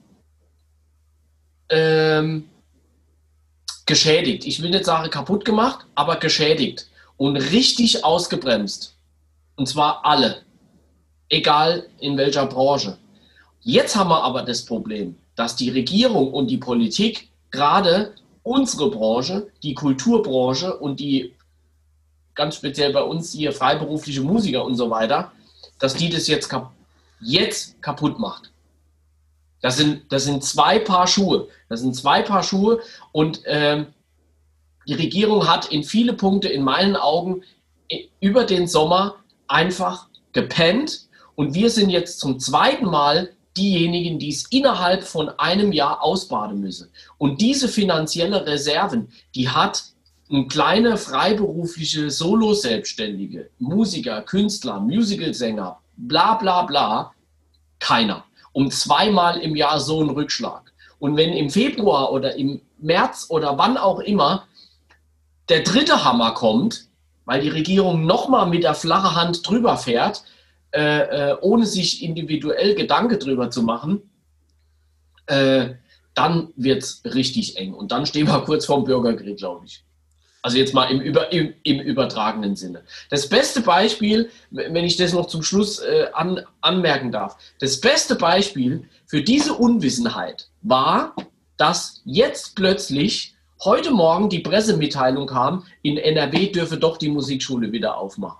[1.69, 2.49] ähm,
[3.85, 4.45] geschädigt.
[4.45, 8.95] Ich will nicht sagen kaputt gemacht, aber geschädigt und richtig ausgebremst.
[9.55, 10.43] Und zwar alle,
[11.29, 12.97] egal in welcher Branche.
[13.61, 18.13] Jetzt haben wir aber das Problem, dass die Regierung und die Politik gerade
[18.43, 21.33] unsere Branche, die Kulturbranche und die
[22.35, 25.31] ganz speziell bei uns hier freiberufliche Musiker und so weiter,
[25.79, 26.73] dass die das jetzt, kap
[27.21, 28.51] jetzt kaputt macht.
[29.61, 31.47] Das sind, das sind zwei Paar Schuhe.
[31.69, 32.81] Das sind zwei Paar Schuhe
[33.13, 33.87] und ähm,
[34.89, 37.43] die Regierung hat in viele Punkte in meinen Augen
[38.19, 39.15] über den Sommer
[39.47, 45.71] einfach gepennt und wir sind jetzt zum zweiten Mal diejenigen, die es innerhalb von einem
[45.71, 46.89] Jahr ausbaden müssen.
[47.17, 49.83] Und diese finanzielle Reserven, die hat
[50.31, 57.11] ein kleiner freiberufliche Solo-Selbstständige, Musiker, Künstler, Musicalsänger, bla bla bla,
[57.79, 58.23] keiner.
[58.51, 60.71] Um zweimal im Jahr so einen Rückschlag.
[60.99, 64.47] Und wenn im Februar oder im März oder wann auch immer
[65.49, 66.85] der dritte Hammer kommt,
[67.25, 70.23] weil die Regierung nochmal mit der flachen Hand drüber fährt,
[70.71, 74.09] äh, äh, ohne sich individuell Gedanke drüber zu machen,
[75.25, 75.75] äh,
[76.13, 77.73] dann wird es richtig eng.
[77.73, 79.83] Und dann stehen wir kurz vorm Bürgerkrieg, glaube ich.
[80.41, 82.83] Also jetzt mal im, über, im, im, übertragenen Sinne.
[83.09, 88.15] Das beste Beispiel, wenn ich das noch zum Schluss äh, an, anmerken darf, das beste
[88.15, 91.13] Beispiel für diese Unwissenheit war,
[91.57, 97.97] dass jetzt plötzlich heute Morgen die Pressemitteilung kam, in NRW dürfe doch die Musikschule wieder
[97.97, 98.39] aufmachen.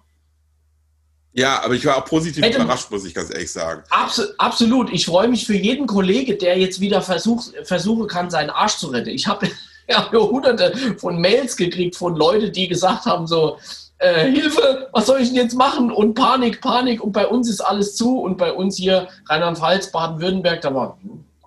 [1.39, 3.83] Ja, aber ich war auch positiv Hätte, überrascht, muss ich ganz ehrlich sagen.
[3.89, 4.91] Abs absolut.
[4.91, 8.87] Ich freue mich für jeden Kollege, der jetzt wieder versuch, versuchen kann, seinen Arsch zu
[8.87, 9.09] retten.
[9.09, 9.47] Ich habe
[9.89, 13.57] ja, hunderte von Mails gekriegt von Leuten, die gesagt haben, so,
[13.99, 15.93] äh, Hilfe, was soll ich denn jetzt machen?
[15.93, 17.01] Und Panik, Panik.
[17.01, 18.19] Und bei uns ist alles zu.
[18.19, 20.97] Und bei uns hier Rheinland-Pfalz, Baden-Württemberg, da war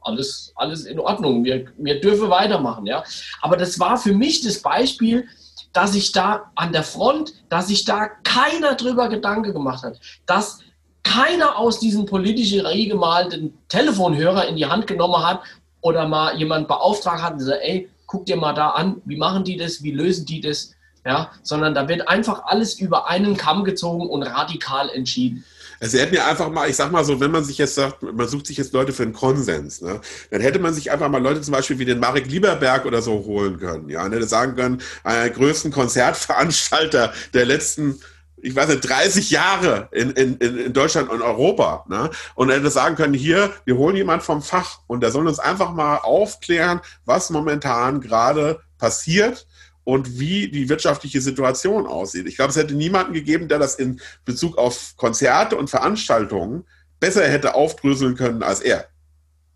[0.01, 1.45] alles, alles in Ordnung.
[1.45, 2.86] Wir, wir dürfen weitermachen.
[2.86, 3.05] Ja?
[3.43, 5.28] Aber das war für mich das Beispiel,
[5.72, 10.60] dass sich da an der Front, dass sich da keiner drüber Gedanke gemacht hat, dass
[11.02, 12.64] keiner aus diesen politischen
[12.96, 15.42] mal den Telefonhörer in die Hand genommen hat
[15.80, 19.44] oder mal jemand beauftragt hat und gesagt, ey, guck dir mal da an, wie machen
[19.44, 23.64] die das, wie lösen die das, ja, sondern da wird einfach alles über einen Kamm
[23.64, 25.44] gezogen und radikal entschieden.
[25.83, 28.28] Also hätten ja einfach mal, ich sag mal so, wenn man sich jetzt sagt, man
[28.28, 31.41] sucht sich jetzt Leute für einen Konsens, ne, dann hätte man sich einfach mal Leute
[31.41, 34.80] zum Beispiel wie den Marek Lieberberg oder so holen können, ja, und hätte sagen können,
[35.03, 38.01] einer der größten Konzertveranstalter der letzten
[38.45, 41.85] ich weiß nicht, 30 Jahre in, in, in Deutschland und Europa.
[41.89, 42.11] Ne?
[42.35, 45.72] Und hätte sagen können, hier, wir holen jemand vom Fach und der soll uns einfach
[45.72, 49.47] mal aufklären, was momentan gerade passiert
[49.85, 52.26] und wie die wirtschaftliche Situation aussieht.
[52.26, 56.64] Ich glaube, es hätte niemanden gegeben, der das in Bezug auf Konzerte und Veranstaltungen
[57.01, 58.87] besser hätte aufdröseln können als er.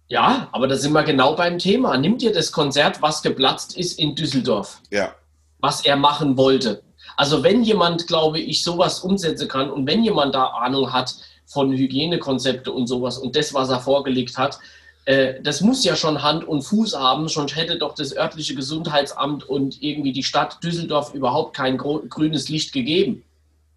[0.08, 1.96] Ja, aber da sind wir genau beim Thema.
[1.96, 4.80] Nimmt ihr das Konzert, was geplatzt ist in Düsseldorf?
[4.90, 5.14] Ja.
[5.58, 6.82] Was er machen wollte.
[7.16, 11.14] Also wenn jemand, glaube ich, sowas umsetzen kann und wenn jemand da Ahnung hat
[11.44, 14.58] von Hygienekonzepte und sowas und das, was er vorgelegt hat,
[15.06, 19.48] äh, das muss ja schon Hand und Fuß haben, sonst hätte doch das örtliche Gesundheitsamt
[19.48, 23.24] und irgendwie die Stadt Düsseldorf überhaupt kein grünes Licht gegeben.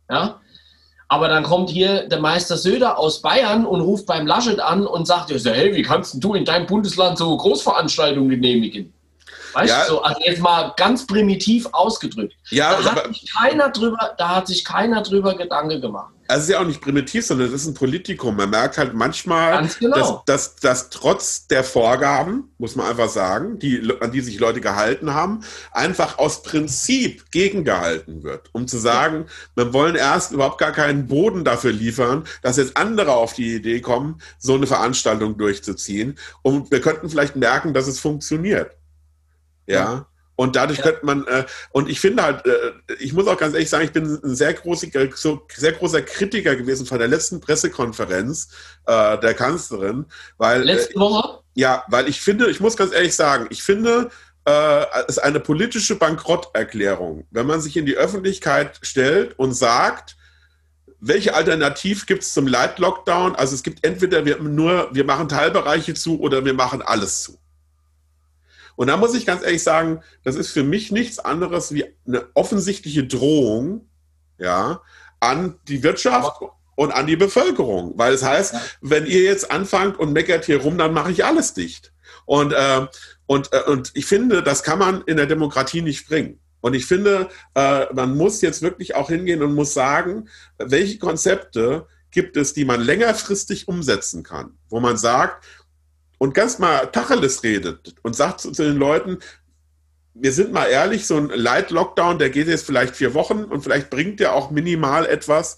[0.09, 0.41] Ja?
[1.07, 5.05] Aber dann kommt hier der Meister Söder aus Bayern und ruft beim Laschet an und
[5.05, 8.91] sagt, hey, wie kannst du in deinem Bundesland so Großveranstaltungen genehmigen?
[9.53, 9.83] Weißt ja.
[9.83, 12.35] du, so, also jetzt mal ganz primitiv ausgedrückt.
[12.49, 16.13] Ja, da, hat sich keiner drüber, da hat sich keiner drüber Gedanke gemacht.
[16.29, 18.35] Also es ist ja auch nicht primitiv, sondern es ist ein Politikum.
[18.35, 20.23] Man merkt halt manchmal, genau.
[20.25, 24.61] dass, dass, dass trotz der Vorgaben, muss man einfach sagen, die, an die sich Leute
[24.61, 28.51] gehalten haben, einfach aus Prinzip gegengehalten wird.
[28.53, 29.65] Um zu sagen, ja.
[29.65, 33.81] wir wollen erst überhaupt gar keinen Boden dafür liefern, dass jetzt andere auf die Idee
[33.81, 36.19] kommen, so eine Veranstaltung durchzuziehen.
[36.43, 38.77] Und wir könnten vielleicht merken, dass es funktioniert.
[39.65, 40.05] Ja.
[40.39, 40.85] Und dadurch ja.
[40.85, 42.71] könnte man, äh, und ich finde halt, äh,
[43.01, 46.55] ich muss auch ganz ehrlich sagen, ich bin ein sehr, großer, so, sehr großer Kritiker
[46.55, 48.47] gewesen von der letzten Pressekonferenz
[48.85, 50.05] äh, der Kanzlerin,
[50.37, 50.61] weil.
[50.61, 51.39] Äh, Letzte Woche?
[51.55, 54.11] Ja, weil ich finde, ich muss ganz ehrlich sagen, ich finde,
[54.45, 60.15] äh, es ist eine politische Bankrotterklärung, wenn man sich in die Öffentlichkeit stellt und sagt,
[61.01, 63.35] welche Alternativ gibt es zum Light-Lockdown?
[63.35, 67.37] Also es gibt entweder wir nur, wir machen Teilbereiche zu oder wir machen alles zu.
[68.79, 72.27] Und da muss ich ganz ehrlich sagen, das ist für mich nichts anderes wie eine
[72.33, 73.89] offensichtliche Drohung,
[74.37, 74.81] ja,
[75.19, 76.39] an die Wirtschaft
[76.77, 77.95] und an die Bevölkerung.
[77.97, 78.61] Weil es heißt, ja.
[78.79, 81.91] wenn ihr jetzt anfangt und meckert hier rum, dann mache ich alles dicht.
[82.23, 82.87] Und, äh,
[83.25, 86.39] und, äh, und ich finde, das kann man in der Demokratie nicht bringen.
[86.61, 91.85] Und ich finde, äh, man muss jetzt wirklich auch hingehen und muss sagen, welche Konzepte
[92.11, 95.45] gibt es, die man längerfristig umsetzen kann, wo man sagt,
[96.19, 99.17] und ganz mal Tacheles redet und sagt zu, den Leuten,
[100.13, 103.89] wir sind mal ehrlich, so ein Light-Lockdown, der geht jetzt vielleicht vier Wochen und vielleicht
[103.89, 105.57] bringt der auch minimal etwas.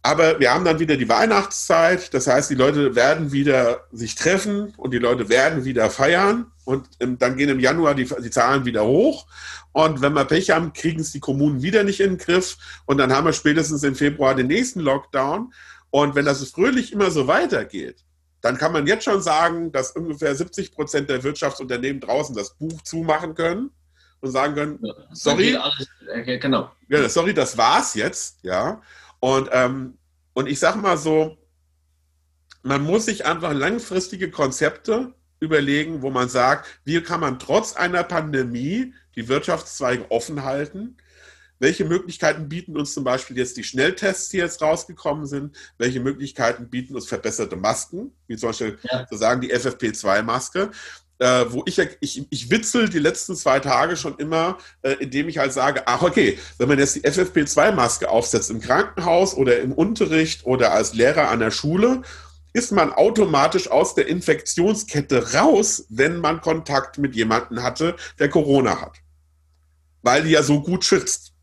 [0.00, 4.74] Aber wir haben dann wieder die Weihnachtszeit, das heißt, die Leute werden wieder sich treffen
[4.76, 8.84] und die Leute werden wieder feiern und dann gehen im Januar die, die Zahlen wieder
[8.84, 9.26] hoch.
[9.72, 12.98] Und wenn wir Pech haben, kriegen es die Kommunen wieder nicht in den Griff und
[12.98, 15.52] dann haben wir spätestens im Februar den nächsten Lockdown.
[15.90, 18.03] Und wenn das fröhlich immer so weitergeht,
[18.44, 22.82] dann kann man jetzt schon sagen, dass ungefähr 70 Prozent der Wirtschaftsunternehmen draußen das Buch
[22.82, 23.70] zumachen können
[24.20, 24.78] und sagen können,
[25.14, 26.70] sorry, alles, äh, genau.
[26.90, 28.82] ja, sorry, das war's jetzt, ja.
[29.18, 29.96] Und, ähm,
[30.34, 31.38] und ich sage mal so,
[32.62, 38.02] man muss sich einfach langfristige Konzepte überlegen, wo man sagt, wie kann man trotz einer
[38.02, 40.98] Pandemie die Wirtschaftszweige offen halten,
[41.58, 45.56] welche Möglichkeiten bieten uns zum Beispiel jetzt die Schnelltests, die jetzt rausgekommen sind?
[45.78, 49.00] Welche Möglichkeiten bieten uns verbesserte Masken, wie zum Beispiel ja.
[49.00, 50.70] sozusagen die FFP2-Maske?
[51.20, 55.38] Äh, wo ich, ich, ich witzel die letzten zwei Tage schon immer, äh, indem ich
[55.38, 60.44] halt sage, ach okay, wenn man jetzt die FFP2-Maske aufsetzt im Krankenhaus oder im Unterricht
[60.44, 62.02] oder als Lehrer an der Schule,
[62.52, 68.80] ist man automatisch aus der Infektionskette raus, wenn man Kontakt mit jemandem hatte, der Corona
[68.80, 68.98] hat.
[70.02, 71.33] Weil die ja so gut schützt.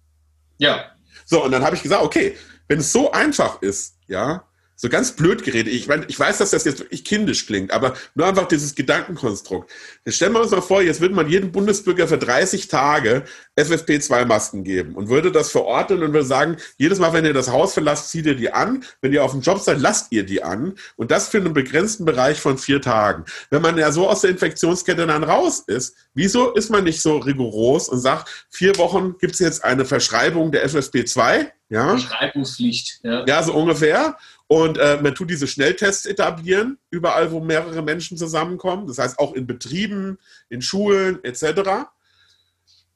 [0.62, 0.92] Ja.
[1.26, 2.38] So, und dann habe ich gesagt, okay,
[2.68, 4.48] wenn es so einfach ist, ja,
[4.82, 5.72] so ganz blöd geredet.
[5.72, 9.70] Ich meine, ich weiß, dass das jetzt wirklich kindisch klingt, aber nur einfach dieses Gedankenkonstrukt.
[10.06, 13.24] Jetzt stellen wir uns mal vor, jetzt würde man jedem Bundesbürger für 30 Tage
[13.60, 17.76] FFP2-Masken geben und würde das verordnen und würde sagen, jedes Mal, wenn ihr das Haus
[17.76, 18.84] verlasst, zieht ihr die an.
[19.02, 20.74] Wenn ihr auf dem Job seid, lasst ihr die an.
[20.96, 23.26] Und das für einen begrenzten Bereich von vier Tagen.
[23.52, 27.18] Wenn man ja so aus der Infektionskette dann raus ist, wieso ist man nicht so
[27.18, 31.52] rigoros und sagt, vier Wochen gibt es jetzt eine Verschreibung der FFP2?
[31.72, 31.98] Ja.
[31.98, 33.00] Verschreibungspflicht.
[33.04, 33.26] Ja.
[33.26, 34.18] ja, so ungefähr.
[34.52, 38.86] Und äh, man tut diese Schnelltests etablieren, überall, wo mehrere Menschen zusammenkommen.
[38.86, 40.18] Das heißt auch in Betrieben,
[40.50, 41.88] in Schulen etc.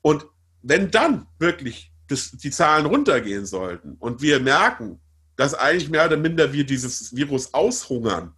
[0.02, 0.26] Und
[0.64, 5.00] wenn dann wirklich das, die Zahlen runtergehen sollten und wir merken,
[5.38, 8.34] dass eigentlich mehr oder minder wir dieses Virus aushungern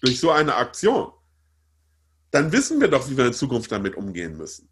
[0.00, 1.12] durch so eine Aktion,
[2.30, 4.70] dann wissen wir doch, wie wir in Zukunft damit umgehen müssen.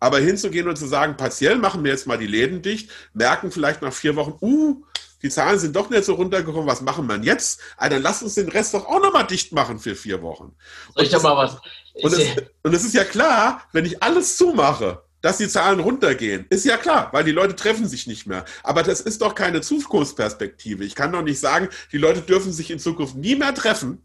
[0.00, 3.82] Aber hinzugehen und zu sagen, partiell machen wir jetzt mal die Läden dicht, merken vielleicht
[3.82, 4.82] nach vier Wochen, uh,
[5.24, 7.58] die Zahlen sind doch nicht so runtergekommen, was machen wir jetzt?
[7.78, 10.54] Ah, dann lass uns den Rest doch auch nochmal dicht machen für vier Wochen.
[10.94, 11.56] Soll ich da mal was?
[11.94, 12.28] Und es,
[12.62, 16.44] und es ist ja klar, wenn ich alles zumache, dass die Zahlen runtergehen.
[16.50, 18.44] Ist ja klar, weil die Leute treffen sich nicht mehr.
[18.62, 20.84] Aber das ist doch keine Zukunftsperspektive.
[20.84, 24.02] Ich kann doch nicht sagen, die Leute dürfen sich in Zukunft nie mehr treffen.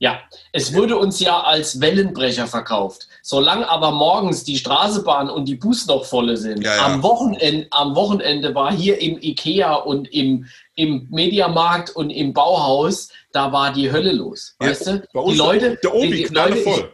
[0.00, 0.20] Ja,
[0.52, 3.08] es wurde uns ja als Wellenbrecher verkauft.
[3.22, 6.86] Solange aber morgens die Straßenbahn und die Bus noch volle sind, ja, ja.
[6.86, 10.46] Am, Wochenende, am Wochenende war hier im Ikea und im,
[10.76, 14.54] im Mediamarkt und im Bauhaus, da war die Hölle los.
[14.60, 15.02] Ja, weißt du?
[15.26, 16.92] die Leute, der Obi, die, Leute, voll.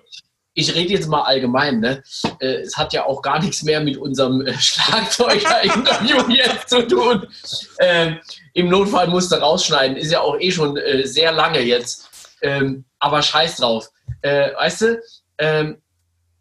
[0.54, 1.80] Ich, ich, rede jetzt mal allgemein.
[1.80, 2.02] Ne?
[2.40, 7.26] Äh, es hat ja auch gar nichts mehr mit unserem äh, Schlagzeuger-Interview jetzt zu tun.
[7.80, 8.18] Ähm,
[8.54, 9.98] Im Notfall musste rausschneiden.
[9.98, 12.08] Ist ja auch eh schon äh, sehr lange jetzt.
[12.44, 13.90] Ähm, aber scheiß drauf.
[14.20, 15.02] Äh, weißt du,
[15.38, 15.82] ähm,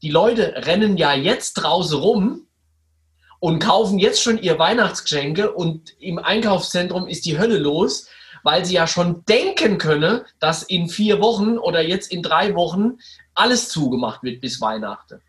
[0.02, 2.46] die Leute rennen ja jetzt draußen rum
[3.40, 8.10] und kaufen jetzt schon ihr Weihnachtsgeschenke und im Einkaufszentrum ist die Hölle los,
[8.44, 12.98] weil sie ja schon denken können, dass in vier Wochen oder jetzt in drei Wochen
[13.34, 15.22] alles zugemacht wird bis Weihnachten.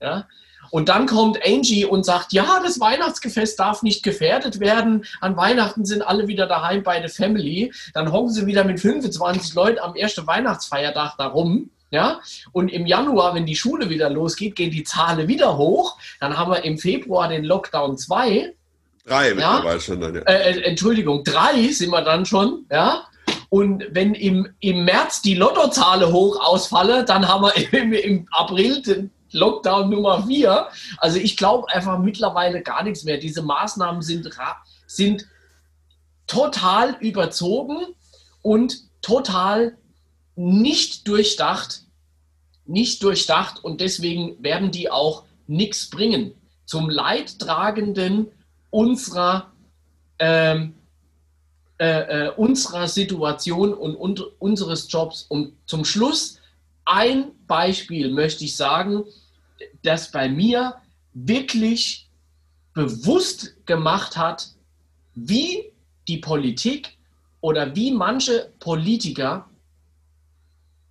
[0.00, 0.26] Ja?
[0.70, 5.04] Und dann kommt Angie und sagt, ja, das Weihnachtsgefäß darf nicht gefährdet werden.
[5.20, 7.72] An Weihnachten sind alle wieder daheim bei der Family.
[7.94, 11.70] Dann hocken sie wieder mit 25 Leuten am ersten Weihnachtsfeiertag da rum.
[11.90, 12.20] Ja?
[12.52, 15.98] Und im Januar, wenn die Schule wieder losgeht, gehen die Zahlen wieder hoch.
[16.20, 18.52] Dann haben wir im Februar den Lockdown 2.
[19.06, 19.80] Drei ja?
[19.80, 20.22] schon dann, ja.
[20.22, 23.04] Äh, äh, Entschuldigung, drei sind wir dann schon, ja.
[23.48, 28.82] Und wenn im, im März die Lottozahlen hoch ausfallen, dann haben wir im, im April
[28.82, 30.68] den, Lockdown Nummer vier.
[30.98, 33.18] Also ich glaube einfach mittlerweile gar nichts mehr.
[33.18, 34.28] Diese Maßnahmen sind,
[34.86, 35.26] sind
[36.26, 37.78] total überzogen
[38.42, 39.76] und total
[40.34, 41.82] nicht durchdacht.
[42.64, 46.34] Nicht durchdacht und deswegen werden die auch nichts bringen.
[46.64, 48.26] Zum Leidtragenden
[48.70, 49.52] unserer,
[50.18, 50.74] ähm,
[51.78, 55.26] äh, äh, unserer Situation und, und unseres Jobs.
[55.28, 56.40] Und zum Schluss
[56.84, 59.04] ein Beispiel möchte ich sagen,
[59.82, 60.76] das bei mir
[61.12, 62.08] wirklich
[62.74, 64.48] bewusst gemacht hat,
[65.14, 65.72] wie
[66.08, 66.96] die Politik
[67.40, 69.48] oder wie manche Politiker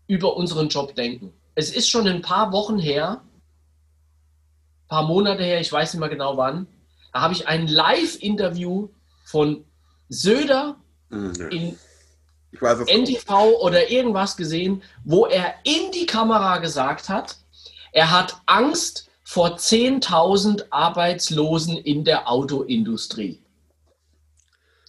[0.07, 1.33] über unseren Job denken.
[1.53, 6.09] Es ist schon ein paar Wochen her, ein paar Monate her, ich weiß nicht mehr
[6.09, 6.67] genau wann,
[7.13, 8.89] da habe ich ein Live-Interview
[9.23, 9.63] von
[10.09, 10.77] Söder
[11.09, 11.49] mhm.
[11.49, 11.79] in
[12.59, 17.37] NTV oder irgendwas gesehen, wo er in die Kamera gesagt hat,
[17.95, 23.41] er hat Angst vor 10.000 Arbeitslosen in der Autoindustrie.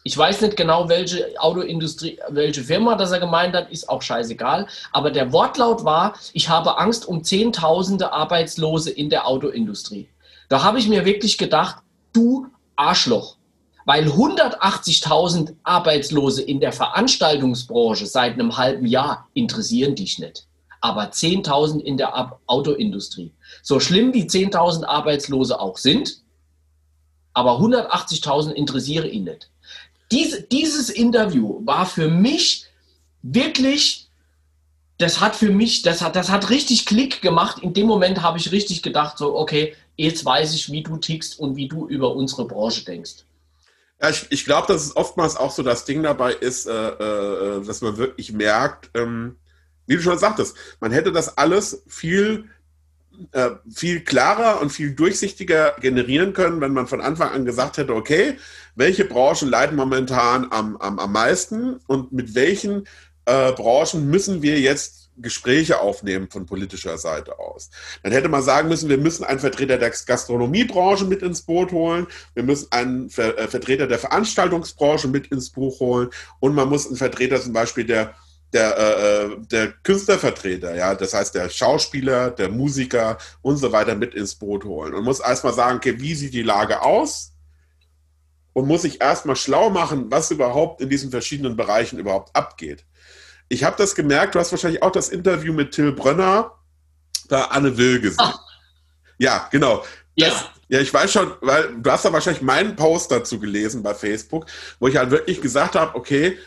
[0.03, 4.67] Ich weiß nicht genau, welche Autoindustrie, welche Firma das er gemeint hat, ist auch scheißegal.
[4.93, 10.09] Aber der Wortlaut war, ich habe Angst um Zehntausende Arbeitslose in der Autoindustrie.
[10.49, 11.77] Da habe ich mir wirklich gedacht,
[12.13, 13.37] du Arschloch.
[13.85, 20.49] Weil 180.000 Arbeitslose in der Veranstaltungsbranche seit einem halben Jahr interessieren dich nicht
[20.87, 23.33] aber 10.000 in der Autoindustrie.
[23.63, 26.23] So schlimm die 10.000 Arbeitslose auch sind,
[27.35, 29.51] aber 180.000 interessiere ihn nicht.
[30.13, 32.67] Dies, dieses Interview war für mich
[33.23, 34.09] wirklich,
[34.99, 37.61] das hat für mich, das hat, das hat richtig Klick gemacht.
[37.61, 41.37] In dem Moment habe ich richtig gedacht, so, okay, jetzt weiß ich, wie du tickst
[41.41, 43.25] und wie du über unsere Branche denkst.
[44.01, 47.65] Ja, ich, ich glaube, dass es oftmals auch so das Ding dabei ist, äh, äh,
[47.65, 49.37] dass man wirklich merkt, ähm,
[49.87, 52.45] wie du schon sagtest, man hätte das alles viel,
[53.33, 57.95] äh, viel klarer und viel durchsichtiger generieren können, wenn man von Anfang an gesagt hätte,
[57.95, 58.37] okay,
[58.75, 62.87] welche Branchen leiden momentan am, am, am meisten und mit welchen
[63.25, 67.71] äh, Branchen müssen wir jetzt Gespräche aufnehmen von politischer Seite aus.
[68.03, 72.07] Dann hätte man sagen müssen, wir müssen einen Vertreter der Gastronomiebranche mit ins Boot holen,
[72.35, 76.11] wir müssen einen Ver äh, Vertreter der Veranstaltungsbranche mit ins Buch holen
[76.41, 78.15] und man muss einen Vertreter zum Beispiel der
[78.57, 83.95] der, äh, äh, der Künstlervertreter, ja, das heißt der Schauspieler, der Musiker und so weiter
[83.95, 87.33] mit ins Boot holen und muss erstmal sagen, okay, wie sieht die Lage aus?
[88.55, 92.87] Und muss sich erstmal schlau machen, was überhaupt in diesen verschiedenen Bereichen überhaupt abgeht.
[93.51, 96.53] Ich habe das gemerkt, du hast wahrscheinlich auch das Interview mit Till Brönner
[97.29, 98.17] bei Anne Will gesehen.
[98.19, 98.39] Ach.
[99.19, 99.85] Ja, genau.
[100.17, 100.51] Das, ja.
[100.69, 104.47] ja, ich weiß schon, weil du hast ja wahrscheinlich meinen Post dazu gelesen bei Facebook,
[104.81, 106.39] wo ich halt wirklich gesagt habe, okay,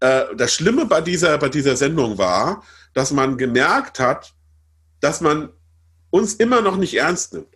[0.00, 2.62] äh, das Schlimme bei dieser, bei dieser Sendung war,
[2.94, 4.32] dass man gemerkt hat,
[5.00, 5.50] dass man
[6.10, 7.54] uns immer noch nicht ernst nimmt.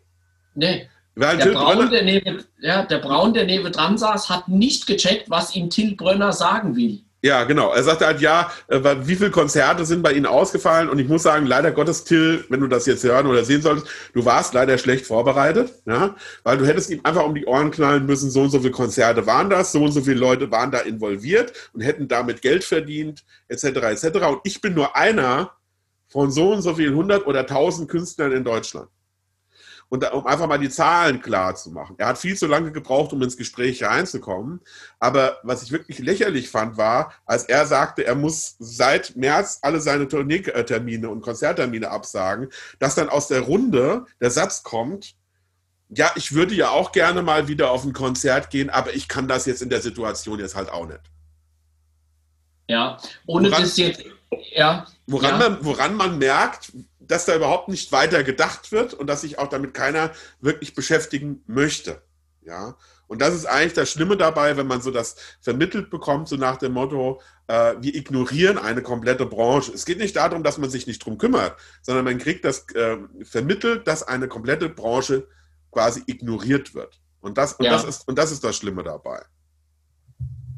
[0.54, 0.88] Nee.
[1.16, 5.28] Weil der, Braun, der, neben, ja, der Braun, der neben dran saß, hat nicht gecheckt,
[5.28, 7.02] was ihm Till Brönner sagen will.
[7.22, 7.72] Ja, genau.
[7.74, 10.88] Er sagte halt, ja, äh, wie viele Konzerte sind bei Ihnen ausgefallen?
[10.88, 13.88] Und ich muss sagen, leider Gottes, Till, wenn du das jetzt hören oder sehen solltest,
[14.14, 18.06] du warst leider schlecht vorbereitet, ja, weil du hättest ihm einfach um die Ohren knallen
[18.06, 20.78] müssen, so und so viele Konzerte waren das, so und so viele Leute waren da
[20.78, 24.04] involviert und hätten damit Geld verdient, etc., etc.
[24.26, 25.52] Und ich bin nur einer
[26.08, 28.88] von so und so vielen hundert oder tausend Künstlern in Deutschland.
[29.90, 31.96] Und um einfach mal die Zahlen klar zu machen.
[31.98, 34.60] Er hat viel zu lange gebraucht, um ins Gespräch reinzukommen.
[35.00, 39.80] Aber was ich wirklich lächerlich fand, war, als er sagte, er muss seit März alle
[39.80, 45.16] seine Tourneetermine und Konzerttermine absagen, dass dann aus der Runde der Satz kommt,
[45.88, 49.26] ja, ich würde ja auch gerne mal wieder auf ein Konzert gehen, aber ich kann
[49.26, 51.00] das jetzt in der Situation jetzt halt auch nicht.
[52.68, 54.04] Ja, ohne woran, das jetzt,
[54.52, 54.86] ja.
[55.08, 55.48] Woran, ja.
[55.48, 56.72] Man, woran man merkt,
[57.10, 61.42] dass da überhaupt nicht weiter gedacht wird und dass sich auch damit keiner wirklich beschäftigen
[61.46, 62.02] möchte.
[62.42, 66.36] Ja, und das ist eigentlich das Schlimme dabei, wenn man so das vermittelt bekommt, so
[66.36, 69.72] nach dem Motto, äh, wir ignorieren eine komplette Branche.
[69.72, 72.98] Es geht nicht darum, dass man sich nicht drum kümmert, sondern man kriegt das äh,
[73.24, 75.26] vermittelt, dass eine komplette Branche
[75.72, 77.00] quasi ignoriert wird.
[77.20, 77.72] Und das, und, ja.
[77.72, 79.22] das ist, und das ist das Schlimme dabei.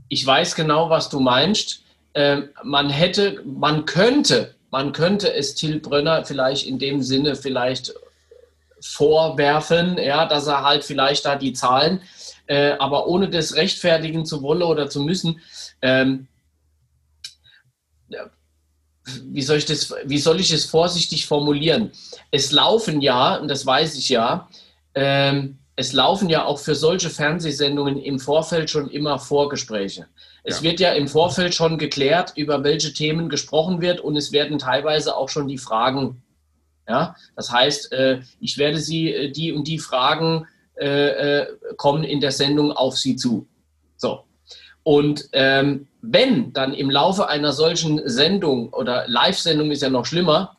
[0.08, 1.84] Ich weiß genau, was du meinst.
[2.12, 7.94] Äh, man hätte, man könnte man könnte es Till Brönner vielleicht in dem Sinne vielleicht
[8.80, 12.00] vorwerfen, ja, dass er halt vielleicht da die Zahlen,
[12.46, 15.40] äh, aber ohne das rechtfertigen zu wollen oder zu müssen,
[15.82, 16.26] ähm,
[19.24, 21.92] wie soll ich das, wie soll ich es vorsichtig formulieren?
[22.30, 24.48] Es laufen ja, und das weiß ich ja,
[24.94, 30.06] ähm, es laufen ja auch für solche Fernsehsendungen im Vorfeld schon immer Vorgespräche.
[30.44, 30.62] Es ja.
[30.62, 35.16] wird ja im Vorfeld schon geklärt, über welche Themen gesprochen wird und es werden teilweise
[35.16, 36.22] auch schon die Fragen.
[36.88, 42.20] Ja, das heißt, äh, ich werde Sie äh, die und die Fragen äh, kommen in
[42.20, 43.46] der Sendung auf Sie zu.
[43.96, 44.24] So.
[44.82, 50.56] Und ähm, wenn dann im Laufe einer solchen Sendung oder Live-Sendung ist ja noch schlimmer,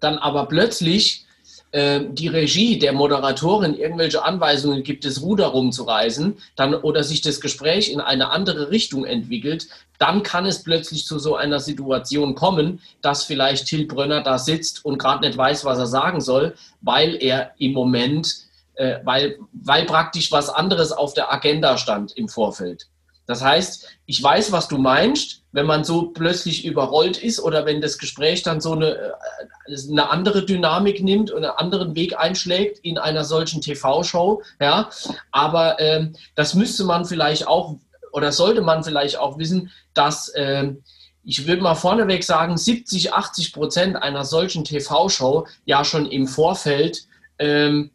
[0.00, 1.26] dann aber plötzlich
[1.72, 7.40] äh, die Regie der Moderatorin irgendwelche Anweisungen gibt, das Ruder rumzureißen, dann oder sich das
[7.40, 12.80] Gespräch in eine andere Richtung entwickelt, dann kann es plötzlich zu so einer Situation kommen,
[13.02, 17.16] dass vielleicht Till Brönner da sitzt und gerade nicht weiß, was er sagen soll, weil
[17.22, 18.36] er im Moment,
[18.74, 22.86] äh, weil, weil praktisch was anderes auf der Agenda stand im Vorfeld.
[23.26, 27.80] Das heißt, ich weiß, was du meinst, wenn man so plötzlich überrollt ist oder wenn
[27.80, 32.78] das Gespräch dann so eine, äh, eine andere Dynamik nimmt und einen anderen Weg einschlägt
[32.80, 34.42] in einer solchen TV-Show.
[34.60, 34.90] Ja,
[35.30, 37.76] aber ähm, das müsste man vielleicht auch
[38.12, 40.82] oder sollte man vielleicht auch wissen, dass ähm,
[41.24, 47.04] ich würde mal vorneweg sagen, 70, 80 Prozent einer solchen TV-Show ja schon im Vorfeld
[47.38, 47.90] ähm,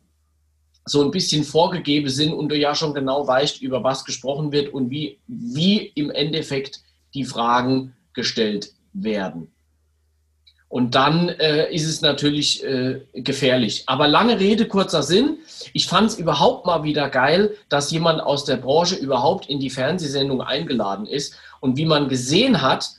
[0.86, 4.74] so ein bisschen vorgegeben sind und du ja schon genau weißt, über was gesprochen wird
[4.74, 6.82] und wie, wie im Endeffekt
[7.14, 9.54] die Fragen gestellt werden.
[10.74, 13.84] Und dann äh, ist es natürlich äh, gefährlich.
[13.86, 15.38] Aber lange Rede, kurzer Sinn.
[15.72, 19.70] Ich fand es überhaupt mal wieder geil, dass jemand aus der Branche überhaupt in die
[19.70, 21.36] Fernsehsendung eingeladen ist.
[21.60, 22.90] Und wie man gesehen hat,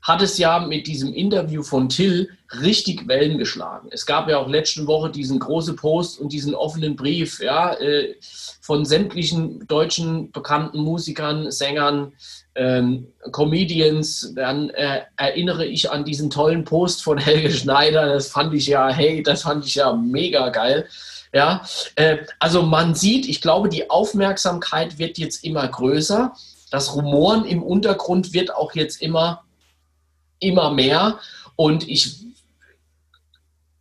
[0.00, 2.30] hat es ja mit diesem Interview von Till
[2.60, 3.88] richtig Wellen geschlagen.
[3.90, 8.14] Es gab ja auch letzte Woche diesen großen Post und diesen offenen Brief ja, äh,
[8.60, 12.12] von sämtlichen deutschen bekannten Musikern, Sängern,
[12.54, 14.32] ähm, Comedians.
[14.34, 18.06] Dann äh, erinnere ich an diesen tollen Post von Helge Schneider.
[18.06, 20.86] Das fand ich ja, hey, das fand ich ja mega geil.
[21.32, 21.62] Ja,
[21.96, 26.32] äh, also man sieht, ich glaube, die Aufmerksamkeit wird jetzt immer größer.
[26.70, 29.44] Das Rumoren im Untergrund wird auch jetzt immer
[30.44, 31.18] immer mehr.
[31.56, 32.23] Und ich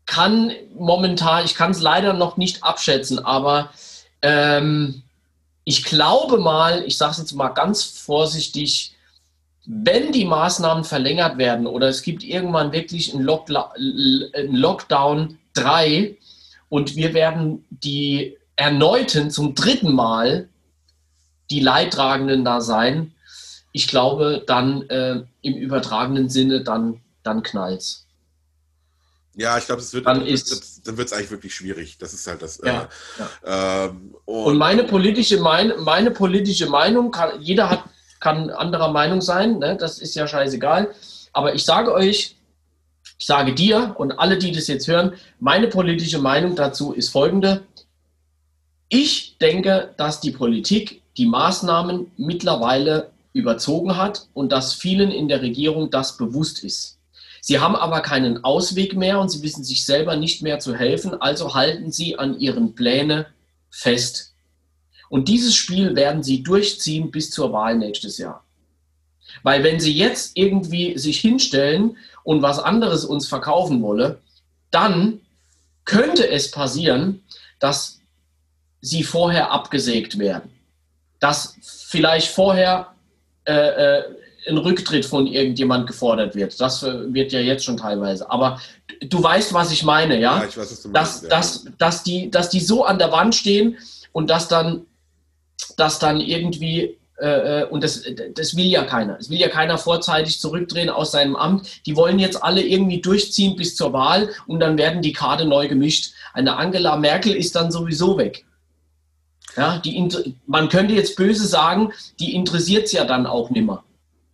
[0.06, 3.72] kann momentan, ich kann es leider noch nicht abschätzen, aber
[4.22, 5.04] ähm,
[5.64, 8.96] ich glaube mal, ich sage es jetzt mal ganz vorsichtig,
[9.66, 16.18] wenn die Maßnahmen verlängert werden oder es gibt irgendwann wirklich einen, Lockla einen Lockdown 3
[16.68, 20.50] und wir werden die erneuten zum dritten Mal
[21.50, 23.14] die Leidtragenden da sein,
[23.74, 28.03] ich glaube, dann äh, im übertragenen Sinne, dann, dann knallt's.
[29.36, 31.98] Ja, ich glaube, es wird, dann, ist, dann wird es eigentlich wirklich schwierig.
[31.98, 32.60] Das ist halt das.
[32.60, 33.86] Äh, ja, äh, ja.
[33.86, 37.84] Ähm, und, und, meine politische, mein, meine politische Meinung, kann, jeder hat,
[38.20, 39.76] kann anderer Meinung sein, ne?
[39.76, 40.94] das ist ja scheißegal.
[41.34, 42.36] Aber ich sage euch,
[43.18, 47.64] ich sage dir und alle, die das jetzt hören, meine politische Meinung dazu ist folgende.
[48.88, 55.42] Ich denke, dass die Politik die Maßnahmen mittlerweile überzogen hat und dass vielen in der
[55.42, 57.00] Regierung das bewusst ist.
[57.46, 61.22] Sie haben aber keinen Ausweg mehr und sie wissen sich selber nicht mehr zu helfen,
[61.22, 63.26] also halten sie an ihren Plänen
[63.70, 64.34] fest.
[65.10, 68.46] Und dieses Spiel werden sie durchziehen bis zur Wahl nächstes Jahr.
[69.44, 74.22] Weil wenn sie jetzt irgendwie sich hinstellen und was anderes uns verkaufen wolle,
[74.72, 75.20] dann
[75.84, 77.26] könnte es passieren,
[77.60, 78.00] dass
[78.80, 80.50] sie vorher abgesägt werden.
[81.20, 82.96] Dass vielleicht vorher
[83.44, 84.04] äh, äh,
[84.48, 86.60] ein Rücktritt von irgendjemand gefordert wird.
[86.60, 88.30] Das wird ja jetzt schon teilweise.
[88.30, 88.60] Aber
[89.02, 90.40] du weißt, was ich meine, ja?
[90.40, 91.30] ja ich weiß, was du meinst, dass, ja.
[91.30, 93.78] dass, dass, die, dass die so an der Wand stehen
[94.12, 94.86] und dass dann,
[95.78, 98.04] dass dann irgendwie äh, äh, und das,
[98.36, 99.18] das will ja keiner.
[99.20, 101.86] Es will ja keiner vorzeitig zurückdrehen aus seinem Amt.
[101.86, 105.68] Die wollen jetzt alle irgendwie durchziehen bis zur Wahl und dann werden die Karte neu
[105.68, 106.14] gemischt.
[106.34, 108.46] Eine Angela Merkel ist dann sowieso weg.
[109.56, 113.84] Ja, die, man könnte jetzt böse sagen, die interessiert es ja dann auch nimmer.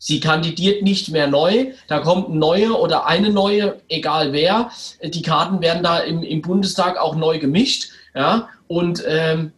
[0.02, 4.72] Sie kandidiert nicht mehr neu, da kommt ein neuer oder eine neue, egal wer.
[5.04, 7.89] Die Karten werden da im, im Bundestag auch neu gemischt.
[8.16, 9.52] Ja, und ähm,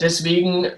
[0.00, 0.68] deswegen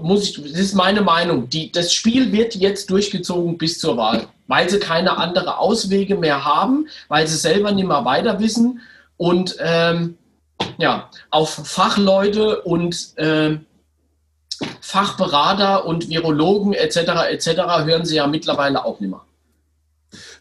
[0.00, 4.28] muss ich, das ist meine Meinung, die, das Spiel wird jetzt durchgezogen bis zur Wahl,
[4.46, 8.80] weil sie keine anderen Auswege mehr haben, weil sie selber nicht mehr weiter wissen
[9.16, 10.16] und ähm,
[10.78, 13.66] ja, auf Fachleute und ähm,
[14.80, 16.96] Fachberater und Virologen etc.
[17.30, 17.48] etc.
[17.84, 19.22] hören sie ja mittlerweile auch nicht mehr.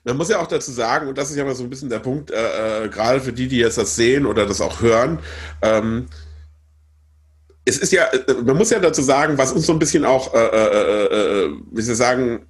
[0.04, 2.00] Man muss ja auch dazu sagen, und das ist ja mal so ein bisschen der
[2.00, 5.20] Punkt, äh, äh, gerade für die, die jetzt das sehen oder das auch hören,
[5.62, 6.08] ähm,
[7.66, 10.34] es ist ja, äh, man muss ja dazu sagen, was uns so ein bisschen auch,
[10.34, 12.46] äh, äh, äh, wie Sie sagen,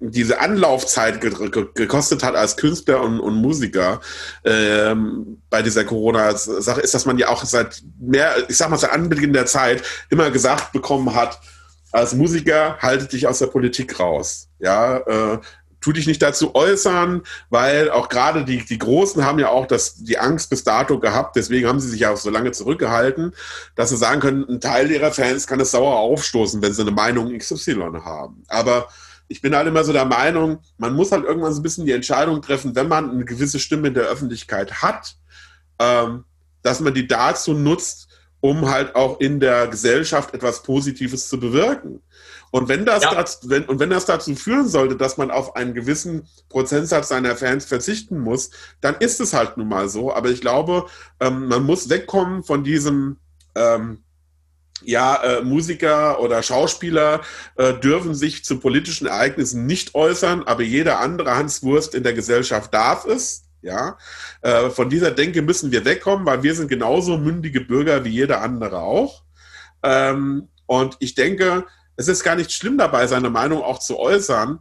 [0.00, 1.30] diese Anlaufzeit ge
[1.74, 4.00] gekostet hat als Künstler und, und Musiker
[4.44, 8.92] ähm, bei dieser Corona-Sache, ist, dass man ja auch seit mehr, ich sag mal, seit
[8.92, 11.38] Anbeginn der Zeit immer gesagt bekommen hat,
[11.92, 14.48] als Musiker haltet dich aus der Politik raus.
[14.58, 15.38] Ja, äh,
[15.80, 19.96] tu dich nicht dazu äußern, weil auch gerade die, die Großen haben ja auch das,
[19.96, 23.34] die Angst bis dato gehabt, deswegen haben sie sich ja auch so lange zurückgehalten,
[23.76, 26.90] dass sie sagen können, ein Teil ihrer Fans kann es sauer aufstoßen, wenn sie eine
[26.90, 28.44] Meinung XY haben.
[28.48, 28.88] Aber
[29.30, 31.92] ich bin halt immer so der Meinung, man muss halt irgendwann so ein bisschen die
[31.92, 35.14] Entscheidung treffen, wenn man eine gewisse Stimme in der Öffentlichkeit hat,
[35.78, 36.24] ähm,
[36.62, 38.08] dass man die dazu nutzt,
[38.40, 42.02] um halt auch in der Gesellschaft etwas Positives zu bewirken.
[42.50, 43.14] Und wenn das, ja.
[43.14, 47.36] dazu, wenn, und wenn das dazu führen sollte, dass man auf einen gewissen Prozentsatz seiner
[47.36, 48.50] Fans verzichten muss,
[48.80, 50.12] dann ist es halt nun mal so.
[50.12, 50.86] Aber ich glaube,
[51.20, 53.18] ähm, man muss wegkommen von diesem,
[53.54, 54.02] ähm,
[54.82, 57.20] ja, äh, Musiker oder Schauspieler
[57.56, 62.12] äh, dürfen sich zu politischen Ereignissen nicht äußern, aber jeder andere Hans Wurst in der
[62.12, 63.44] Gesellschaft darf es.
[63.62, 63.98] Ja,
[64.40, 68.40] äh, von dieser Denke müssen wir wegkommen, weil wir sind genauso mündige Bürger wie jeder
[68.40, 69.22] andere auch.
[69.82, 71.66] Ähm, und ich denke,
[71.96, 74.60] es ist gar nicht schlimm dabei, seine Meinung auch zu äußern.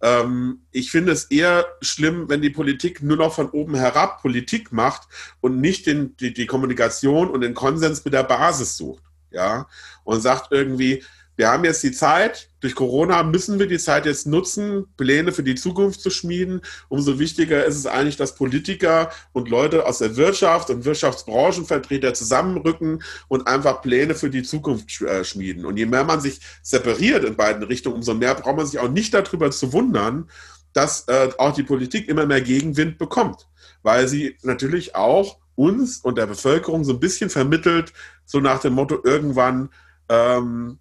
[0.00, 4.70] Ähm, ich finde es eher schlimm, wenn die Politik nur noch von oben herab Politik
[4.72, 5.08] macht
[5.40, 9.02] und nicht den, die, die Kommunikation und den Konsens mit der Basis sucht.
[9.30, 9.66] Ja,
[10.04, 11.02] und sagt irgendwie,
[11.38, 15.44] wir haben jetzt die Zeit, durch Corona müssen wir die Zeit jetzt nutzen, Pläne für
[15.44, 16.62] die Zukunft zu schmieden.
[16.88, 23.04] Umso wichtiger ist es eigentlich, dass Politiker und Leute aus der Wirtschaft und Wirtschaftsbranchenvertreter zusammenrücken
[23.28, 25.64] und einfach Pläne für die Zukunft äh, schmieden.
[25.64, 28.90] Und je mehr man sich separiert in beiden Richtungen, umso mehr braucht man sich auch
[28.90, 30.28] nicht darüber zu wundern,
[30.72, 33.46] dass äh, auch die Politik immer mehr Gegenwind bekommt,
[33.82, 37.92] weil sie natürlich auch uns und der Bevölkerung so ein bisschen vermittelt,
[38.24, 39.70] so nach dem Motto, irgendwann
[40.08, 40.78] ähm,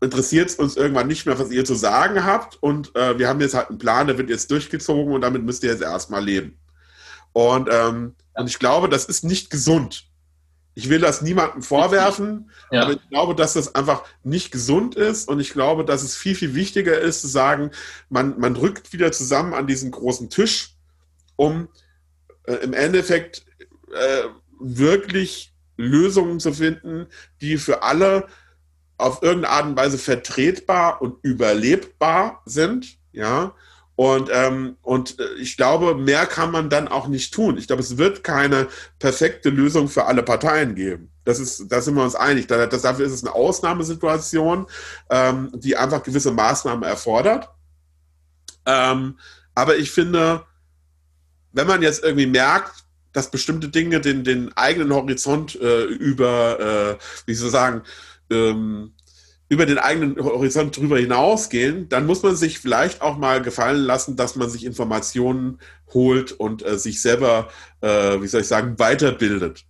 [0.00, 2.56] interessiert es uns irgendwann nicht mehr, was ihr zu sagen habt.
[2.62, 5.62] Und äh, wir haben jetzt halt einen Plan, der wird jetzt durchgezogen und damit müsst
[5.62, 6.58] ihr jetzt erstmal leben.
[7.32, 10.04] Und, ähm, und ich glaube, das ist nicht gesund.
[10.74, 12.82] Ich will das niemandem vorwerfen, ja.
[12.82, 16.36] aber ich glaube, dass das einfach nicht gesund ist und ich glaube, dass es viel,
[16.36, 17.72] viel wichtiger ist zu sagen,
[18.08, 20.76] man, man rückt wieder zusammen an diesen großen Tisch,
[21.34, 21.68] um
[22.44, 23.44] äh, im Endeffekt
[23.92, 24.28] äh,
[24.60, 27.06] wirklich Lösungen zu finden,
[27.40, 28.26] die für alle
[28.96, 33.54] auf irgendeine Art und Weise vertretbar und überlebbar sind, ja.
[33.94, 37.58] Und, ähm, und äh, ich glaube, mehr kann man dann auch nicht tun.
[37.58, 38.68] Ich glaube, es wird keine
[39.00, 41.10] perfekte Lösung für alle Parteien geben.
[41.24, 42.46] Das ist, da sind wir uns einig.
[42.46, 44.66] Das, dafür ist es eine Ausnahmesituation,
[45.10, 47.48] ähm, die einfach gewisse Maßnahmen erfordert.
[48.66, 49.18] Ähm,
[49.54, 50.44] aber ich finde,
[51.52, 57.04] wenn man jetzt irgendwie merkt, dass bestimmte Dinge den, den eigenen Horizont äh, über, äh,
[57.26, 57.82] wie soll ich sagen,
[58.30, 58.92] ähm,
[59.48, 64.16] über den eigenen Horizont drüber hinausgehen, dann muss man sich vielleicht auch mal gefallen lassen,
[64.16, 65.58] dass man sich Informationen
[65.94, 67.48] holt und äh, sich selber,
[67.80, 69.64] äh, wie soll ich sagen, weiterbildet.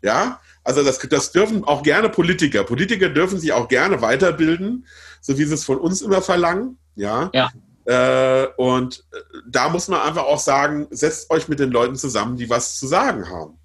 [0.00, 2.64] Ja, also das, das dürfen auch gerne Politiker.
[2.64, 4.86] Politiker dürfen sich auch gerne weiterbilden,
[5.20, 6.78] so wie sie es von uns immer verlangen.
[6.94, 7.30] Ja.
[7.34, 7.50] ja.
[7.84, 9.16] Äh, und äh,
[9.48, 12.86] da muss man einfach auch sagen, setzt euch mit den Leuten zusammen, die was zu
[12.86, 13.58] sagen haben.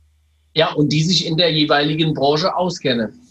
[0.56, 3.22] Ja, und die sich in der jeweiligen Branche auskennen.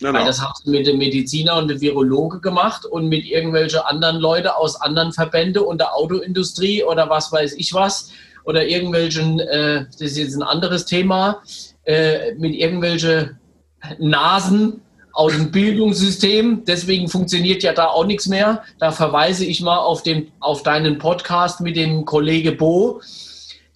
[0.00, 0.18] Genau.
[0.18, 4.16] Weil das hast du mit dem Mediziner und dem Virologe gemacht und mit irgendwelchen anderen
[4.16, 8.10] Leuten aus anderen Verbänden und der Autoindustrie oder was weiß ich was
[8.44, 11.42] oder irgendwelchen, äh, das ist jetzt ein anderes Thema,
[11.84, 13.38] äh, mit irgendwelchen
[13.98, 14.80] Nasen
[15.12, 16.64] aus dem Bildungssystem.
[16.66, 18.62] Deswegen funktioniert ja da auch nichts mehr.
[18.78, 23.00] Da verweise ich mal auf, den, auf deinen Podcast mit dem Kollege Bo,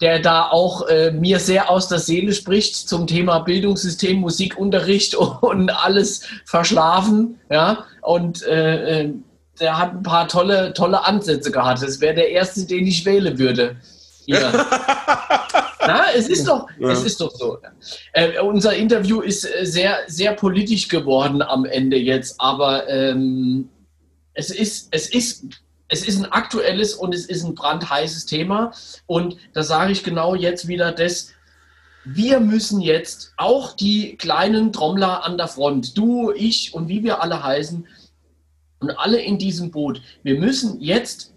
[0.01, 5.69] der da auch äh, mir sehr aus der Seele spricht zum Thema Bildungssystem, Musikunterricht und
[5.69, 7.39] alles verschlafen.
[7.49, 9.13] Ja, und äh, äh
[9.59, 11.81] der hat ein paar tolle, tolle Ansätze gehabt.
[11.81, 13.77] Das wäre der erste, den ich wählen würde.
[14.25, 14.51] Ja.
[15.87, 16.89] Na, es ist doch, ja.
[16.89, 17.59] es ist doch so.
[18.13, 23.69] Äh, unser Interview ist äh, sehr, sehr politisch geworden am Ende jetzt, aber ähm,
[24.33, 25.45] es ist, es ist,
[25.87, 28.71] es ist ein aktuelles und es ist ein brandheißes Thema.
[29.05, 31.31] Und da sage ich genau jetzt wieder das,
[32.03, 37.21] wir müssen jetzt auch die kleinen Trommler an der Front, du, ich und wie wir
[37.21, 37.87] alle heißen,
[38.79, 41.34] und alle in diesem Boot, wir müssen jetzt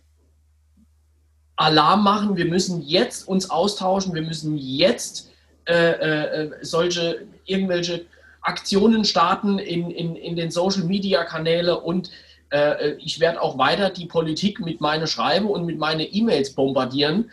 [1.58, 5.30] Alarm machen, wir müssen jetzt uns austauschen, wir müssen jetzt
[5.66, 8.06] äh, äh, solche irgendwelche
[8.42, 12.10] Aktionen starten in, in, in den Social Media Kanäle und
[12.50, 17.30] äh, ich werde auch weiter die Politik mit meinen Schreiben und mit meinen E-Mails bombardieren.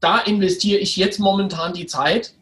[0.00, 2.32] Da investiere ich jetzt momentan die Zeit,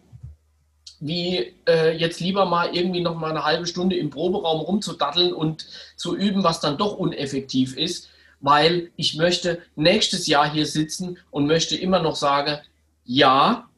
[1.01, 5.67] wie äh, jetzt lieber mal irgendwie noch mal eine halbe Stunde im Proberaum rumzudatteln und
[5.97, 8.11] zu üben, was dann doch uneffektiv ist
[8.47, 12.59] weil ich möchte nächstes Jahr hier sitzen und möchte immer noch sagen,
[13.05, 13.69] ja,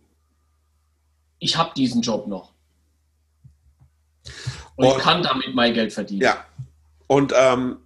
[1.38, 2.52] ich habe diesen Job noch.
[4.76, 6.20] Und, und, ich kann damit mein Geld verdienen.
[6.20, 6.44] Ja.
[7.06, 7.78] Und ähm,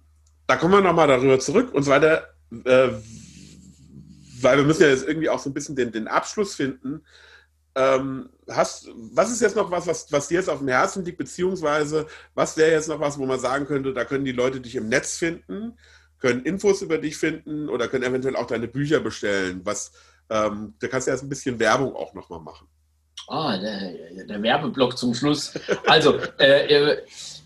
[0.45, 2.89] da kommen wir nochmal darüber zurück und so weiter, äh,
[4.41, 7.05] weil wir müssen ja jetzt irgendwie auch so ein bisschen den, den Abschluss finden.
[7.75, 11.17] Ähm, hast, was ist jetzt noch was, was, was dir jetzt auf dem Herzen liegt,
[11.17, 14.75] beziehungsweise was wäre jetzt noch was, wo man sagen könnte, da können die Leute dich
[14.75, 15.77] im Netz finden?
[16.23, 19.59] Können Infos über dich finden oder können eventuell auch deine Bücher bestellen.
[19.65, 19.91] Was,
[20.29, 22.65] ähm, da kannst du erst ein bisschen Werbung auch nochmal machen.
[23.27, 25.53] Ah, der, der, Werbeblock zum Schluss.
[25.85, 26.97] Also, äh, äh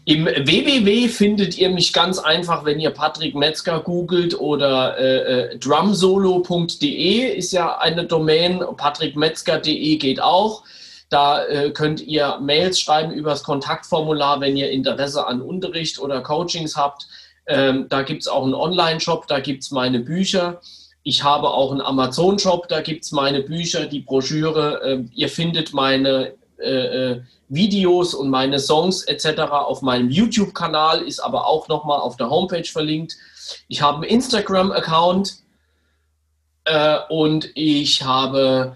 [0.06, 5.58] im www findet ihr mich ganz einfach, wenn ihr Patrick Metzger googelt oder äh, äh
[5.58, 10.64] drumsolo.de ist ja eine Domain, patrickmetzger.de geht auch.
[11.10, 16.22] Da äh, könnt ihr Mails schreiben über das Kontaktformular, wenn ihr Interesse an Unterricht oder
[16.22, 17.08] Coachings habt.
[17.48, 20.62] Ähm, da gibt es auch einen Online-Shop, da gibt es meine Bücher.
[21.04, 24.82] Ich habe auch einen Amazon-Shop, da gibt es meine Bücher, die Broschüre.
[24.84, 29.40] Äh, ihr findet meine äh, äh, Videos und meine Songs etc.
[29.52, 33.16] auf meinem YouTube-Kanal, ist aber auch nochmal auf der Homepage verlinkt.
[33.70, 35.38] Ich habe einen Instagram-Account
[36.66, 38.76] äh, und ich habe,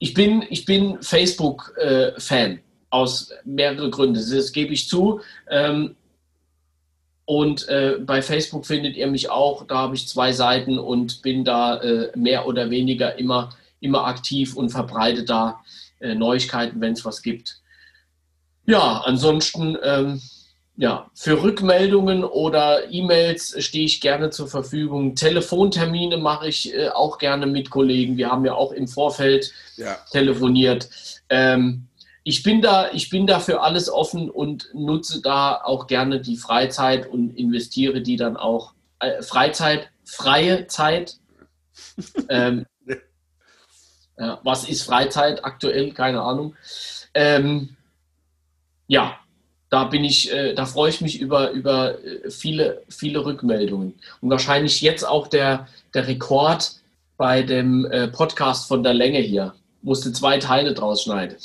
[0.00, 2.58] ich bin, ich bin Facebook-Fan äh,
[2.90, 4.14] aus mehreren Gründen.
[4.14, 5.20] Das gebe ich zu.
[5.48, 5.94] Ähm,
[7.30, 9.64] und äh, bei Facebook findet ihr mich auch.
[9.64, 14.56] Da habe ich zwei Seiten und bin da äh, mehr oder weniger immer, immer aktiv
[14.56, 15.60] und verbreite da
[16.00, 17.60] äh, Neuigkeiten, wenn es was gibt.
[18.66, 20.20] Ja, ansonsten, ähm,
[20.76, 25.14] ja, für Rückmeldungen oder E-Mails stehe ich gerne zur Verfügung.
[25.14, 28.16] Telefontermine mache ich äh, auch gerne mit Kollegen.
[28.16, 29.96] Wir haben ja auch im Vorfeld ja.
[30.10, 30.88] telefoniert.
[31.28, 31.86] Ähm,
[32.22, 36.36] ich bin da, ich bin da für alles offen und nutze da auch gerne die
[36.36, 41.16] Freizeit und investiere die dann auch äh, Freizeit, freie Zeit.
[42.28, 42.96] ähm, äh,
[44.42, 45.92] was ist Freizeit aktuell?
[45.92, 46.54] Keine Ahnung.
[47.14, 47.76] Ähm,
[48.86, 49.16] ja,
[49.70, 53.94] da bin ich, äh, da freue ich mich über, über äh, viele, viele Rückmeldungen.
[54.20, 56.72] Und wahrscheinlich jetzt auch der, der Rekord
[57.16, 59.54] bei dem äh, Podcast von der Länge hier.
[59.82, 61.36] Musste zwei Teile draus schneiden.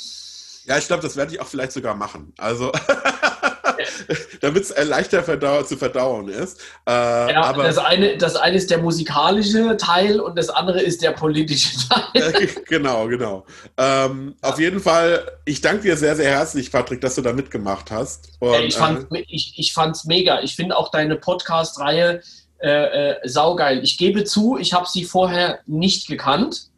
[0.66, 2.32] Ja, ich glaube, das werde ich auch vielleicht sogar machen.
[2.38, 2.72] Also,
[4.40, 6.60] damit es leichter verdau zu verdauen ist.
[6.88, 11.02] Äh, ja, aber das eine, das eine ist der musikalische Teil und das andere ist
[11.02, 12.48] der politische Teil.
[12.66, 13.46] genau, genau.
[13.76, 14.50] Ähm, ja.
[14.50, 18.30] Auf jeden Fall, ich danke dir sehr, sehr herzlich, Patrick, dass du da mitgemacht hast.
[18.40, 19.74] Und, ja, ich fand es äh, ich, ich
[20.04, 20.40] mega.
[20.42, 22.22] Ich finde auch deine Podcast-Reihe
[22.58, 23.84] äh, äh, saugeil.
[23.84, 26.70] Ich gebe zu, ich habe sie vorher nicht gekannt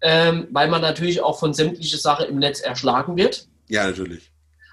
[0.00, 3.46] ähm, weil man natürlich auch von sämtliche Sachen im Netz erschlagen wird.
[3.68, 4.30] Ja, natürlich.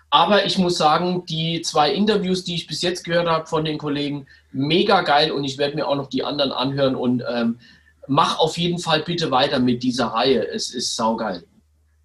[0.09, 3.77] Aber ich muss sagen, die zwei Interviews, die ich bis jetzt gehört habe von den
[3.77, 7.59] Kollegen, mega geil und ich werde mir auch noch die anderen anhören und ähm,
[8.07, 10.47] mach auf jeden Fall bitte weiter mit dieser Reihe.
[10.47, 11.43] Es ist saugeil.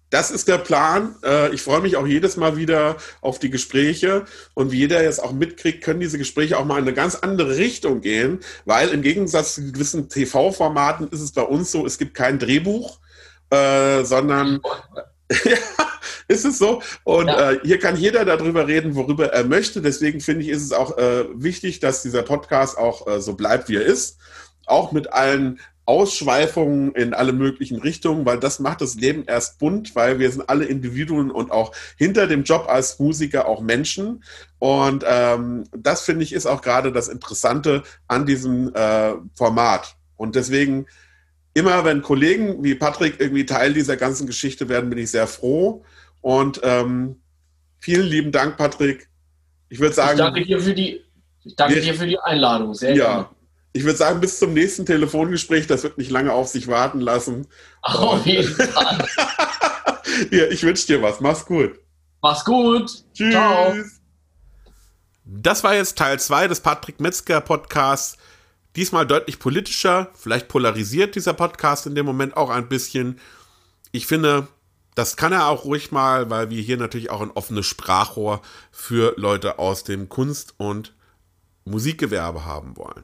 [0.09, 1.15] Das ist der Plan.
[1.23, 4.25] Äh, ich freue mich auch jedes Mal wieder auf die Gespräche.
[4.53, 7.55] Und wie jeder jetzt auch mitkriegt, können diese Gespräche auch mal in eine ganz andere
[7.55, 12.13] Richtung gehen, weil im Gegensatz zu gewissen TV-Formaten ist es bei uns so, es gibt
[12.13, 12.99] kein Drehbuch.
[13.51, 14.61] Äh, sondern
[15.45, 15.57] ja,
[16.27, 16.81] ist es so.
[17.03, 17.51] Und ja.
[17.51, 19.81] äh, hier kann jeder darüber reden, worüber er möchte.
[19.81, 23.69] Deswegen finde ich, ist es auch äh, wichtig, dass dieser Podcast auch äh, so bleibt,
[23.69, 24.17] wie er ist.
[24.65, 29.95] Auch mit allen Ausschweifungen in alle möglichen Richtungen, weil das macht das Leben erst bunt,
[29.95, 34.23] weil wir sind alle Individuen und auch hinter dem Job als Musiker auch Menschen.
[34.59, 39.97] Und ähm, das finde ich ist auch gerade das Interessante an diesem äh, Format.
[40.15, 40.85] Und deswegen
[41.53, 45.83] immer, wenn Kollegen wie Patrick irgendwie Teil dieser ganzen Geschichte werden, bin ich sehr froh.
[46.21, 47.21] Und ähm,
[47.79, 49.09] vielen lieben Dank, Patrick.
[49.69, 50.17] Ich würde sagen.
[50.17, 51.01] Ich danke dir für die,
[51.43, 52.73] ich danke wir, dir für die Einladung.
[52.73, 53.13] Sehr ja.
[53.13, 53.29] Gerne.
[53.73, 55.65] Ich würde sagen, bis zum nächsten Telefongespräch.
[55.65, 57.47] Das wird nicht lange auf sich warten lassen.
[57.81, 59.07] Auf jeden Fall.
[60.29, 61.21] ja, ich wünsche dir was.
[61.21, 61.79] Mach's gut.
[62.21, 62.91] Mach's gut.
[63.13, 63.31] Tschüss.
[63.31, 63.73] Ciao.
[65.23, 68.17] Das war jetzt Teil 2 des Patrick Metzger Podcasts.
[68.75, 70.09] Diesmal deutlich politischer.
[70.13, 73.19] Vielleicht polarisiert dieser Podcast in dem Moment auch ein bisschen.
[73.91, 74.47] Ich finde,
[74.95, 78.41] das kann er auch ruhig mal, weil wir hier natürlich auch ein offenes Sprachrohr
[78.71, 80.93] für Leute aus dem Kunst- und
[81.65, 83.03] Musikgewerbe haben wollen.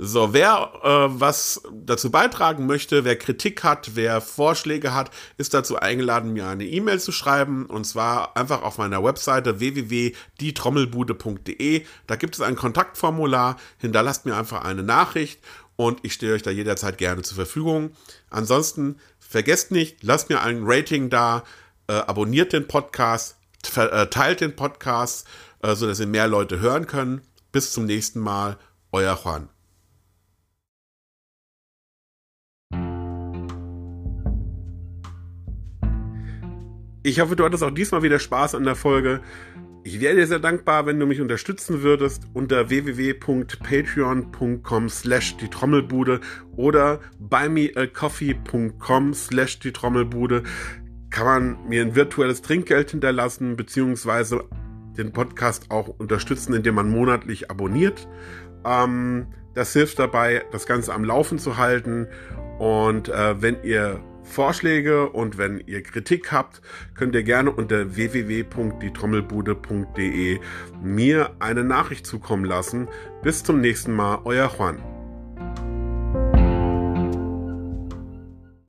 [0.00, 5.74] So, wer äh, was dazu beitragen möchte, wer Kritik hat, wer Vorschläge hat, ist dazu
[5.76, 7.66] eingeladen, mir eine E-Mail zu schreiben.
[7.66, 11.84] Und zwar einfach auf meiner Webseite www.dietrommelbude.de.
[12.06, 13.56] Da gibt es ein Kontaktformular.
[13.78, 15.40] Hinterlasst mir einfach eine Nachricht
[15.74, 17.90] und ich stehe euch da jederzeit gerne zur Verfügung.
[18.30, 21.42] Ansonsten vergesst nicht, lasst mir ein Rating da,
[21.88, 23.36] äh, abonniert den Podcast,
[23.74, 25.26] äh, teilt den Podcast,
[25.62, 27.22] äh, sodass ihr mehr Leute hören können.
[27.50, 28.58] Bis zum nächsten Mal,
[28.92, 29.48] euer Juan.
[37.02, 39.20] Ich hoffe, du hattest auch diesmal wieder Spaß an der Folge.
[39.84, 46.18] Ich wäre dir sehr dankbar, wenn du mich unterstützen würdest unter www.patreon.com slash die Trommelbude
[46.56, 50.42] oder buymeacoffee.com slash die Trommelbude
[51.10, 54.44] kann man mir ein virtuelles Trinkgeld hinterlassen, beziehungsweise
[54.98, 58.08] den Podcast auch unterstützen, indem man monatlich abonniert.
[58.64, 62.08] Ähm, das hilft dabei, das Ganze am Laufen zu halten.
[62.58, 66.60] Und äh, wenn ihr Vorschläge und wenn ihr Kritik habt,
[66.94, 70.40] könnt ihr gerne unter www.dietrommelbude.de
[70.82, 72.88] mir eine Nachricht zukommen lassen.
[73.22, 74.97] Bis zum nächsten Mal, euer Juan.